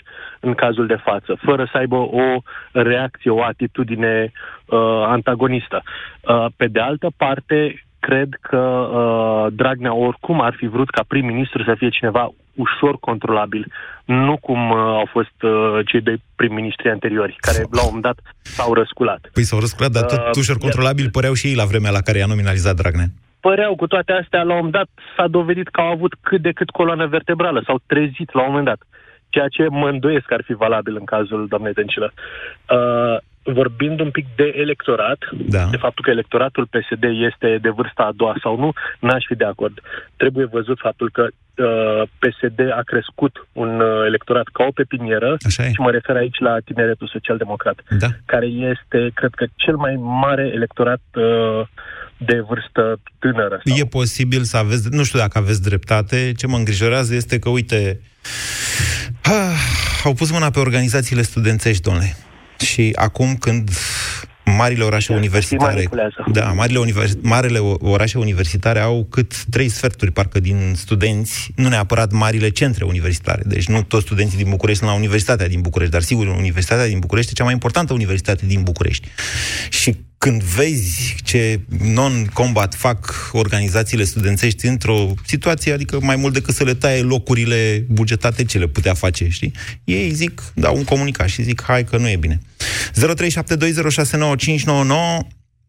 [0.41, 5.83] în cazul de față, fără să aibă o reacție, o atitudine uh, antagonistă.
[5.83, 11.63] Uh, pe de altă parte, cred că uh, Dragnea oricum ar fi vrut ca prim-ministru
[11.63, 13.73] să fie cineva ușor controlabil,
[14.05, 15.51] nu cum uh, au fost uh,
[15.87, 19.31] cei doi prim-ministri anteriori, care la un moment dat s-au răsculat.
[19.33, 22.01] Păi s-au răsculat, dar tot Uh, ușor iar- controlabil păreau și ei la vremea la
[22.01, 23.07] care i-a nominalizat Dragnea.
[23.41, 26.53] păreau cu toate astea, la un moment dat s-a dovedit că au avut cât de
[26.53, 28.81] cât coloană vertebrală, s-au trezit la un moment dat.
[29.29, 32.13] Ceea ce mă îndoiesc că ar fi valabil în cazul doamnei Dăncilă.
[32.77, 35.19] Uh, vorbind un pic de electorat,
[35.49, 35.65] da.
[35.71, 39.45] de faptul că electoratul PSD este de vârsta a doua sau nu, n-aș fi de
[39.45, 39.81] acord.
[40.17, 45.61] Trebuie văzut faptul că uh, PSD a crescut un uh, electorat ca o pepinieră și
[45.79, 48.07] mă refer aici la tineretul social-democrat, da.
[48.25, 51.67] care este, cred că, cel mai mare electorat uh,
[52.17, 53.61] de vârstă tânără.
[53.65, 53.77] Sau...
[53.77, 58.01] E posibil să aveți, nu știu dacă aveți dreptate, ce mă îngrijorează este că, uite,
[59.23, 59.61] ah,
[60.05, 62.17] au pus mâna pe organizațiile studențești, domnule.
[62.61, 63.71] Și acum când
[64.57, 65.89] marile orașe universitare.
[66.33, 72.13] Da, marile, univers, marile orașe universitare au cât trei sferturi, parcă, din studenți, nu neapărat
[72.13, 73.43] marile centre universitare.
[73.47, 76.99] Deci nu toți studenții din București sunt la Universitatea din București, dar sigur, Universitatea din
[76.99, 79.09] București e cea mai importantă universitate din București.
[79.69, 81.61] Și când vezi ce
[81.95, 82.99] non-combat fac
[83.33, 87.61] organizațiile studențești într-o situație, adică mai mult decât să le taie locurile
[87.99, 89.53] bugetate, ce le putea face, știi?
[89.85, 92.39] Ei zic, dau un comunicat și zic, hai că nu e bine.
[92.39, 92.43] 0372069599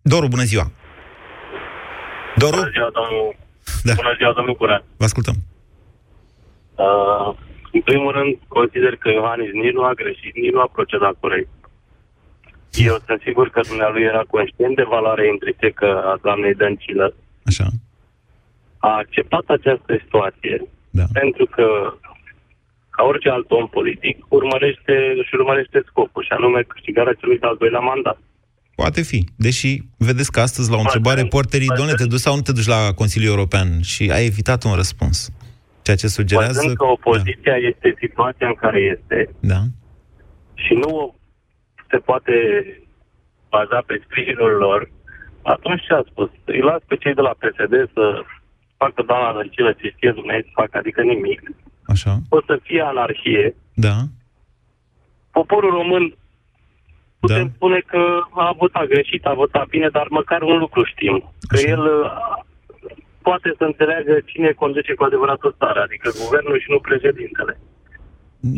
[0.02, 0.72] Doru, bună ziua!
[2.36, 2.56] Doru?
[2.56, 3.36] Bună ziua, domnul,
[3.84, 3.94] da.
[3.94, 4.84] bună ziua, domnul Curat.
[4.98, 5.36] Vă ascultăm.
[6.76, 7.36] Uh,
[7.72, 11.50] în primul rând, consider că Iohannis nici nu a greșit, nici nu a procedat corect.
[12.74, 17.14] Eu sunt sigur că dumnealui era conștient de valoarea intrinsecă a doamnei Dăncilă.
[17.46, 17.68] Așa.
[18.78, 21.04] A acceptat această situație da.
[21.14, 21.66] pentru că,
[22.90, 27.80] ca orice alt om politic, urmărește, își urmărește scopul, și anume câștigarea celui de-al doilea
[27.80, 28.20] mandat.
[28.76, 29.26] Poate fi.
[29.36, 32.68] Deși, vedeți că astăzi, la o întrebare, porterii, doamne, te duci sau nu te duci
[32.68, 33.82] la Consiliul European?
[33.82, 35.32] Și ai evitat un răspuns.
[35.82, 36.54] Ceea ce sugerează...
[36.54, 37.68] Văzând că opoziția da.
[37.72, 39.62] este situația în care este da.
[40.54, 41.16] și nu
[41.92, 42.36] se poate
[43.50, 44.90] baza pe sprijinul lor,
[45.42, 46.30] atunci ce a spus?
[46.46, 48.24] Îi las pe cei de la PSD să
[48.78, 51.42] facă doamna Dăncilă ce știe Dumnezeu să facă, adică nimic.
[51.94, 52.14] Așa.
[52.30, 53.56] O să fie anarhie.
[53.74, 53.96] Da.
[55.32, 56.16] Poporul român
[57.20, 57.52] putem da.
[57.56, 58.02] spune că
[58.36, 61.16] a votat greșit, a votat bine, dar măcar un lucru știm.
[61.48, 61.68] Că Așa.
[61.68, 62.12] el uh,
[63.22, 67.60] poate să înțeleagă cine conduce cu adevărat o țară, adică guvernul și nu președintele.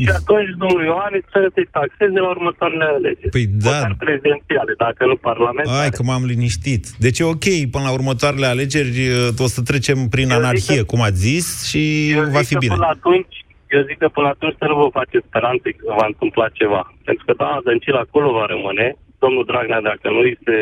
[0.03, 3.29] Și atunci, domnul Iohannis, trebuie să-i taxeze la următoarele alegeri.
[3.37, 3.69] Păi da.
[3.75, 5.77] Măcar prezidențiale, dacă nu parlamentare.
[5.85, 6.83] Hai că m-am liniștit.
[7.05, 8.99] Deci e ok, până la următoarele alegeri
[9.45, 11.81] o să trecem prin Eu zic anarhie, că- cum ați zis, și
[12.17, 12.73] Eu va zic fi că bine.
[12.75, 13.35] Până atunci,
[13.75, 16.81] eu zic că până atunci să nu vă faceți speranțe că va întâmpla ceva.
[17.07, 18.87] Pentru că doamna Dăncilă acolo va rămâne.
[19.23, 20.57] Domnul Dragnea, dacă nu îi se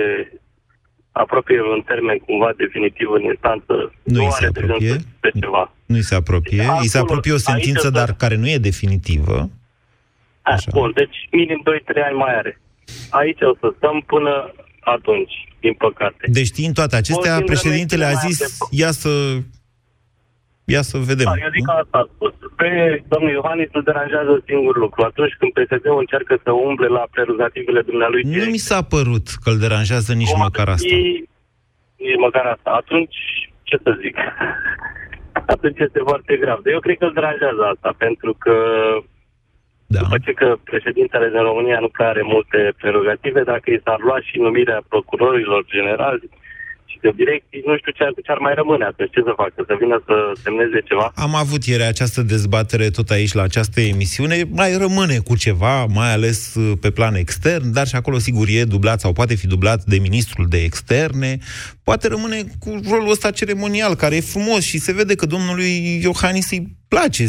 [1.23, 4.89] apropie în termen cumva definitiv în instanță, Nu nu îi se are de gând apropie.
[4.89, 5.63] să pe ceva.
[5.91, 6.61] Nu îi se apropie.
[6.81, 9.49] Îi se Acolo, apropie o sentință, aici dar care nu e definitivă.
[10.41, 12.59] A, bun, deci minim 2-3 ani mai are.
[13.09, 16.23] Aici o să stăm până atunci, din păcate.
[16.37, 18.67] Deci știind toate acestea, Mulțumim, președintele a mai zis, așteptăm.
[18.71, 19.11] ia să...
[20.75, 21.25] Ia să vedem.
[21.25, 22.33] Da, eu zic că asta a spus.
[22.55, 22.69] Pe
[23.13, 24.99] domnul Iohannis îl deranjează un singur lucru.
[25.03, 29.57] Atunci când PSD-ul încearcă să umble la prerogativele dumnealui Nu mi s-a părut că îl
[29.57, 30.95] deranjează nici măcar asta.
[32.05, 32.69] nici măcar asta.
[32.81, 33.17] Atunci,
[33.63, 34.15] ce să zic?
[35.45, 36.59] Atunci este foarte grav.
[36.61, 38.55] Dar eu cred că îl deranjează asta, pentru că
[39.87, 39.99] da.
[39.99, 44.19] după ce că președintele din România nu prea are multe prerogative, dacă i s-ar lua
[44.21, 46.29] și numirea procurorilor generali
[47.01, 49.11] și de direcții, nu știu ce ar, ce ar mai rămâne atunci.
[49.11, 49.63] Ce să facă?
[49.67, 51.11] Să vină să semneze ceva?
[51.15, 54.35] Am avut ieri această dezbatere tot aici la această emisiune.
[54.49, 58.63] Mai rămâne cu ceva, mai ales uh, pe plan extern, dar și acolo sigur e
[58.63, 61.37] dublat sau poate fi dublat de ministrul de externe.
[61.83, 66.51] Poate rămâne cu rolul ăsta ceremonial, care e frumos și se vede că domnului Iohannis
[66.51, 67.23] îi place.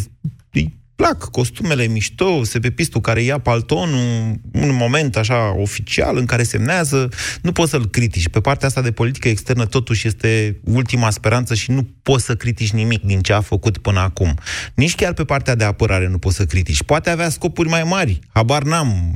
[0.53, 7.09] Îi plac costumele mișto, sepepistul care ia paltonul, un moment așa oficial în care semnează,
[7.41, 8.29] nu poți să-l critici.
[8.29, 12.73] Pe partea asta de politică externă totuși este ultima speranță și nu poți să critici
[12.73, 14.35] nimic din ce a făcut până acum.
[14.75, 16.83] Nici chiar pe partea de apărare nu poți să critici.
[16.83, 19.13] Poate avea scopuri mai mari, habar n-am.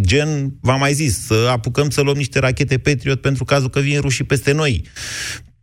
[0.00, 4.00] Gen, v-am mai zis, să apucăm să luăm niște rachete Patriot pentru cazul că vin
[4.00, 4.84] rușii peste noi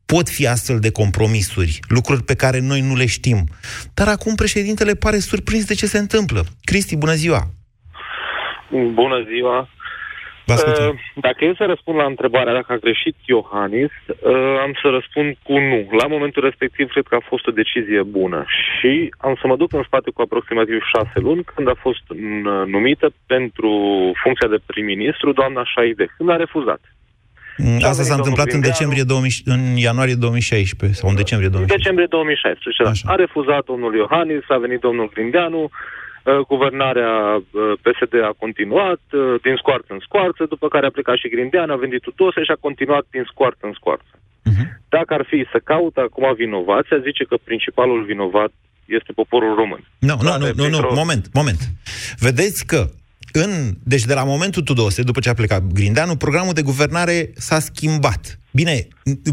[0.05, 3.39] pot fi astfel de compromisuri, lucruri pe care noi nu le știm.
[3.93, 6.41] Dar acum președintele pare surprins de ce se întâmplă.
[6.63, 7.41] Cristi, bună ziua!
[8.69, 9.69] Bună ziua!
[10.47, 15.37] Uh, dacă eu să răspund la întrebarea dacă a greșit Iohannis, uh, am să răspund
[15.43, 15.87] cu nu.
[16.01, 19.73] La momentul respectiv cred că a fost o decizie bună și am să mă duc
[19.73, 22.17] în spate cu aproximativ șase luni când a fost uh,
[22.65, 23.71] numită pentru
[24.23, 26.81] funcția de prim-ministru doamna Șaide, când a refuzat.
[27.57, 31.09] Mm, Și a Asta s-a venit întâmplat în domnul decembrie 2000, în ianuarie 2016 sau
[31.09, 31.77] în decembrie În 2016.
[31.81, 32.93] decembrie 2016, da.
[33.13, 35.71] A refuzat domnul Iohannis, a venit domnul Grindeanu, uh,
[36.51, 37.43] guvernarea uh,
[37.85, 41.83] PSD a continuat uh, din scoarță în scoarță, după care a plecat și Grindeanu, a
[41.85, 44.13] venit Tutose și a continuat din scoarță în scoarță.
[44.89, 48.51] Dacă ar fi să caută acum vinovația, zice că principalul vinovat
[48.85, 49.81] este poporul român.
[49.99, 51.61] Nu, nu, nu, nu, nu, moment, moment.
[52.19, 52.79] Vedeți că
[53.35, 57.59] în, deci de la momentul Tudose, după ce a plecat Grindeanu, programul de guvernare s-a
[57.59, 58.39] schimbat.
[58.51, 58.87] Bine,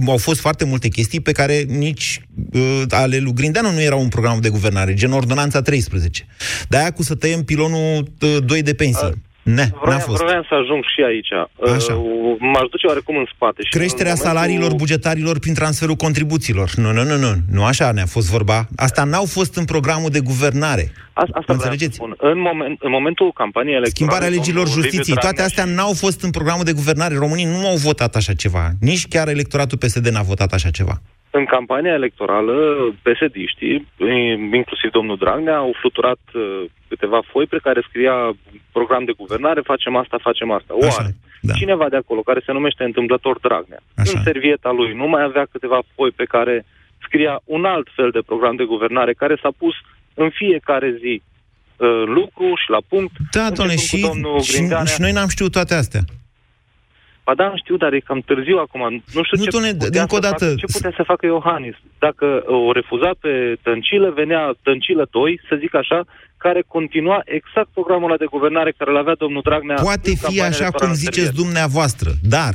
[0.06, 2.20] au fost foarte multe chestii pe care nici
[2.52, 6.26] uh, ale lui Grindeanu nu erau un program de guvernare, gen Ordonanța 13.
[6.68, 9.06] De-aia cu să tăiem pilonul uh, 2 de pensii.
[9.06, 10.22] A Ne, vreau, n-a fost.
[10.22, 11.32] vreau să ajung și aici.
[11.76, 11.94] Așa.
[11.94, 13.62] Uh, M-aș duce oarecum în spate.
[13.62, 16.68] Și Creșterea în momentul- salariilor bugetarilor prin transferul contribuțiilor.
[16.74, 17.32] Nu, nu, nu, nu.
[17.50, 18.68] Nu așa ne-a fost vorba.
[18.76, 20.92] Asta n-au fost în programul de guvernare.
[21.12, 22.14] Asta, asta vreau să spun.
[22.18, 23.94] În, moment, în momentul campaniei electorale...
[23.94, 25.14] Schimbarea legilor domnul justiției.
[25.14, 27.14] Liviu Toate Dragnea astea n-au fost în programul de guvernare.
[27.14, 28.70] Românii nu au votat așa ceva.
[28.80, 31.00] Nici chiar electoratul PSD n-a votat așa ceva.
[31.38, 32.54] În campania electorală,
[33.02, 33.34] psd
[34.60, 38.16] inclusiv domnul Dragnea, au fluturat uh, câteva foi pe care scria
[38.72, 40.72] program de guvernare, facem asta, facem asta.
[40.74, 41.52] Oare, da.
[41.52, 44.12] cineva de acolo, care se numește întâmplător Dragnea, Așa.
[44.14, 46.64] în servieta lui, nu mai avea câteva foi pe care
[47.06, 49.74] scria un alt fel de program de guvernare, care s-a pus
[50.14, 53.12] în fiecare zi uh, lucru și la punct.
[53.30, 54.92] Da, doamne, începând și, cu domnul și, Grindeanea.
[54.92, 56.00] și noi n-am știut toate astea.
[57.26, 58.82] Ba da, știu, dar e cam târziu acum.
[59.16, 61.26] Nu știu Nu, ce, doamne, putea încă o să dată- facă, ce putea să facă
[61.26, 61.76] Iohannis.
[62.06, 63.32] Dacă uh, o refuza pe
[63.66, 65.98] Tăncilă, venea Tăncilă 2, să zic așa,
[66.44, 69.74] care continua exact programul ăla de guvernare care îl avea domnul Dragnea.
[69.88, 71.42] Poate în fi campania așa electorală cum ziceți anterioară.
[71.42, 72.54] dumneavoastră, dar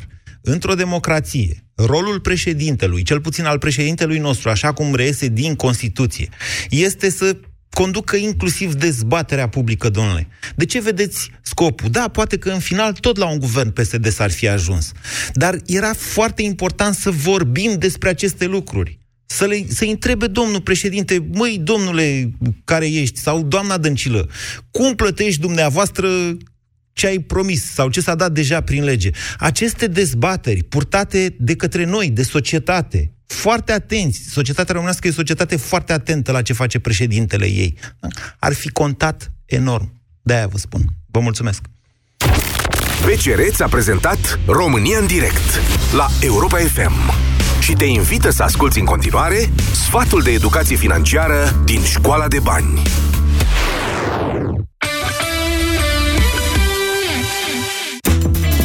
[0.54, 1.54] într-o democrație,
[1.92, 6.28] rolul președintelui, cel puțin al președintelui nostru, așa cum reiese din Constituție,
[6.70, 7.28] este să
[7.70, 10.28] conducă inclusiv dezbaterea publică, domnule.
[10.56, 11.90] De ce vedeți scopul?
[11.90, 14.92] Da, poate că în final tot la un guvern PSD s-ar fi ajuns.
[15.34, 19.00] Dar era foarte important să vorbim despre aceste lucruri.
[19.26, 22.32] Să le, să-i întrebe domnul președinte, măi, domnule
[22.64, 24.30] care ești, sau doamna Dăncilă,
[24.72, 26.10] cum plătești dumneavoastră
[26.94, 29.10] ce ai promis sau ce s-a dat deja prin lege.
[29.38, 35.56] Aceste dezbateri purtate de către noi, de societate, foarte atenți, societatea românească e o societate
[35.56, 37.78] foarte atentă la ce face președintele ei,
[38.40, 40.02] ar fi contat enorm.
[40.22, 40.82] De-aia vă spun.
[41.12, 41.62] Vă mulțumesc.
[43.02, 45.62] BCR ți-a prezentat România în direct
[45.94, 47.14] la Europa FM
[47.60, 52.82] și te invită să asculti în continuare sfatul de educație financiară din Școala de Bani.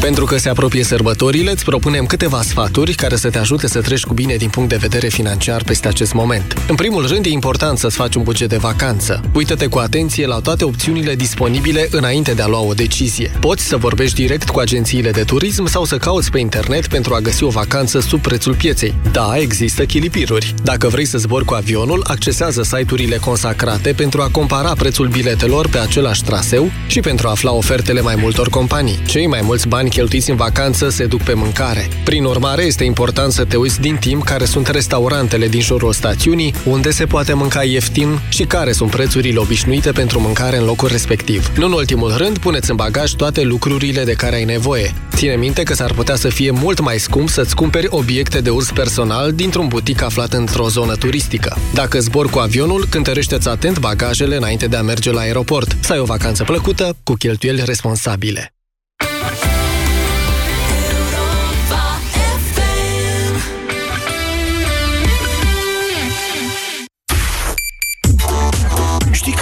[0.03, 4.05] Pentru că se apropie sărbătorile, îți propunem câteva sfaturi care să te ajute să treci
[4.05, 6.55] cu bine din punct de vedere financiar peste acest moment.
[6.69, 9.21] În primul rând, e important să-ți faci un buget de vacanță.
[9.35, 13.31] Uită-te cu atenție la toate opțiunile disponibile înainte de a lua o decizie.
[13.41, 17.21] Poți să vorbești direct cu agențiile de turism sau să cauți pe internet pentru a
[17.21, 18.95] găsi o vacanță sub prețul pieței.
[19.13, 20.55] Da, există chilipiruri.
[20.63, 25.79] Dacă vrei să zbori cu avionul, accesează site-urile consacrate pentru a compara prețul biletelor pe
[25.79, 29.03] același traseu și pentru a afla ofertele mai multor companii.
[29.07, 31.89] Cei mai mulți bani cheltuiți în vacanță se duc pe mâncare.
[32.05, 36.55] Prin urmare, este important să te uiți din timp care sunt restaurantele din jurul stațiunii,
[36.65, 41.51] unde se poate mânca ieftin și care sunt prețurile obișnuite pentru mâncare în locul respectiv.
[41.57, 44.95] Nu în ultimul rând, puneți în bagaj toate lucrurile de care ai nevoie.
[45.15, 48.71] Ține minte că s-ar putea să fie mult mai scump să-ți cumperi obiecte de uz
[48.71, 51.57] personal dintr-un butic aflat într-o zonă turistică.
[51.75, 55.77] Dacă zbor cu avionul, cântărește-ți atent bagajele înainte de a merge la aeroport.
[55.81, 58.53] Să ai o vacanță plăcută, cu cheltuieli responsabile.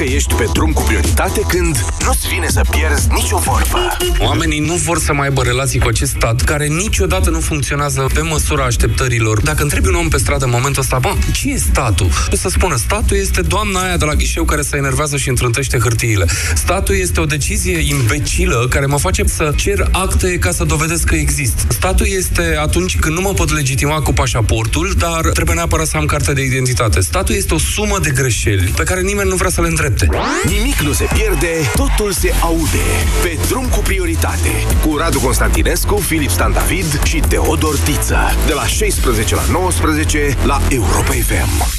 [0.01, 3.97] Că ești pe drum cu prioritate când nu-ți vine să pierzi nicio vorbă.
[4.19, 8.21] Oamenii nu vor să mai aibă relații cu acest stat, care niciodată nu funcționează pe
[8.21, 9.41] măsura așteptărilor.
[9.41, 12.09] Dacă întrebi un om pe stradă în momentul ăsta, bă, ce e statul?
[12.33, 15.79] O să spună, statul este doamna aia de la ghișeu care se enervează și întrântește
[15.79, 16.27] hârtiile.
[16.55, 21.15] Statul este o decizie imbecilă care mă face să cer acte ca să dovedesc că
[21.15, 21.67] exist.
[21.69, 26.07] Statul este atunci când nu mă pot legitima cu pașaportul, dar trebuie neapărat să am
[26.07, 27.01] carte de identitate.
[27.01, 30.19] Statul este o sumă de greșeli pe care nimeni nu vrea să le îndrepte.
[30.49, 32.87] Nimic nu se pierde, totul se aude.
[33.23, 34.53] Pe drum cu prioritate.
[34.87, 38.19] Cu Radu Constantinescu, Filip Stan David și Teodor Tiță.
[38.47, 41.79] De la 16 la 19 la Europa FM.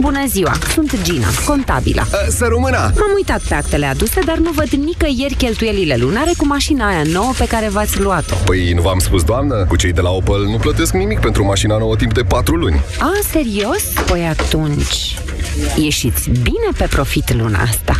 [0.00, 2.06] Bună ziua, sunt Gina, contabilă.
[2.28, 2.76] Să rămână!
[2.76, 7.32] M-am uitat pe actele aduse, dar nu văd nicăieri cheltuielile lunare cu mașina aia nouă
[7.38, 8.34] pe care v-ați luat-o.
[8.44, 11.78] Păi nu v-am spus, doamnă, cu cei de la Opel nu plătesc nimic pentru mașina
[11.78, 12.80] nouă timp de 4 luni.
[12.98, 13.82] A, serios?
[14.06, 15.18] Păi atunci,
[15.76, 17.94] ieșiți bine pe profit luna asta.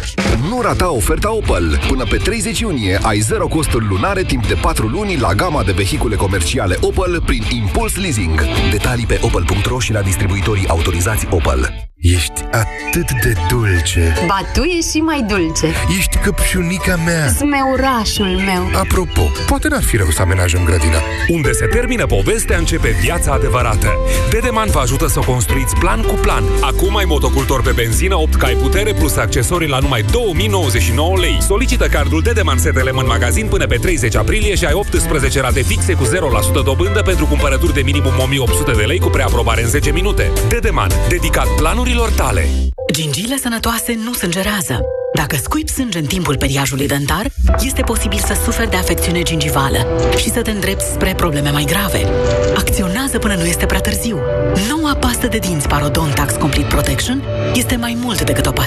[0.49, 1.81] Nu rata oferta Opel.
[1.89, 5.73] Până pe 30 iunie ai zero costuri lunare timp de 4 luni la gama de
[5.73, 8.41] vehicule comerciale Opel prin Impuls Leasing.
[8.71, 11.90] Detalii pe opel.ro și la distribuitorii autorizați Opel.
[12.01, 14.15] Ești atât de dulce.
[14.27, 15.67] Ba, tu ești și mai dulce.
[15.99, 17.29] Ești căpșunica mea.
[17.29, 18.81] Smeurașul meu.
[18.81, 20.99] Apropo, poate n-ar fi rău să amenajăm grădina.
[21.29, 23.89] Unde se termină povestea, începe viața adevărată.
[24.31, 26.45] Dedeman vă ajută să o construiți plan cu plan.
[26.61, 31.39] Acum ai motocultor pe benzină 8 cai putere plus accesorii la numai 2099 lei.
[31.41, 35.93] Solicită cardul Dedeman STLM în magazin până pe 30 aprilie și ai 18 rate fixe
[35.93, 36.05] cu
[36.61, 40.33] 0% dobândă pentru cumpărături de minimum 1800 de lei cu preaprobare în 10 minute.
[40.49, 41.61] Dedeman, dedicat
[41.91, 42.49] planurilor tale.
[42.93, 44.81] Gingiile sănătoase nu sângerează.
[45.15, 47.27] Dacă scuipi sânge în timpul periajului dentar,
[47.61, 49.87] este posibil să suferi de afecțiune gingivală
[50.17, 52.07] și să te îndrepți spre probleme mai grave.
[52.57, 54.19] Acționează până nu este prea târziu.
[54.69, 57.23] Noua pastă de dinți Parodontax Complete Protection
[57.55, 58.59] este mai mult decât o pastă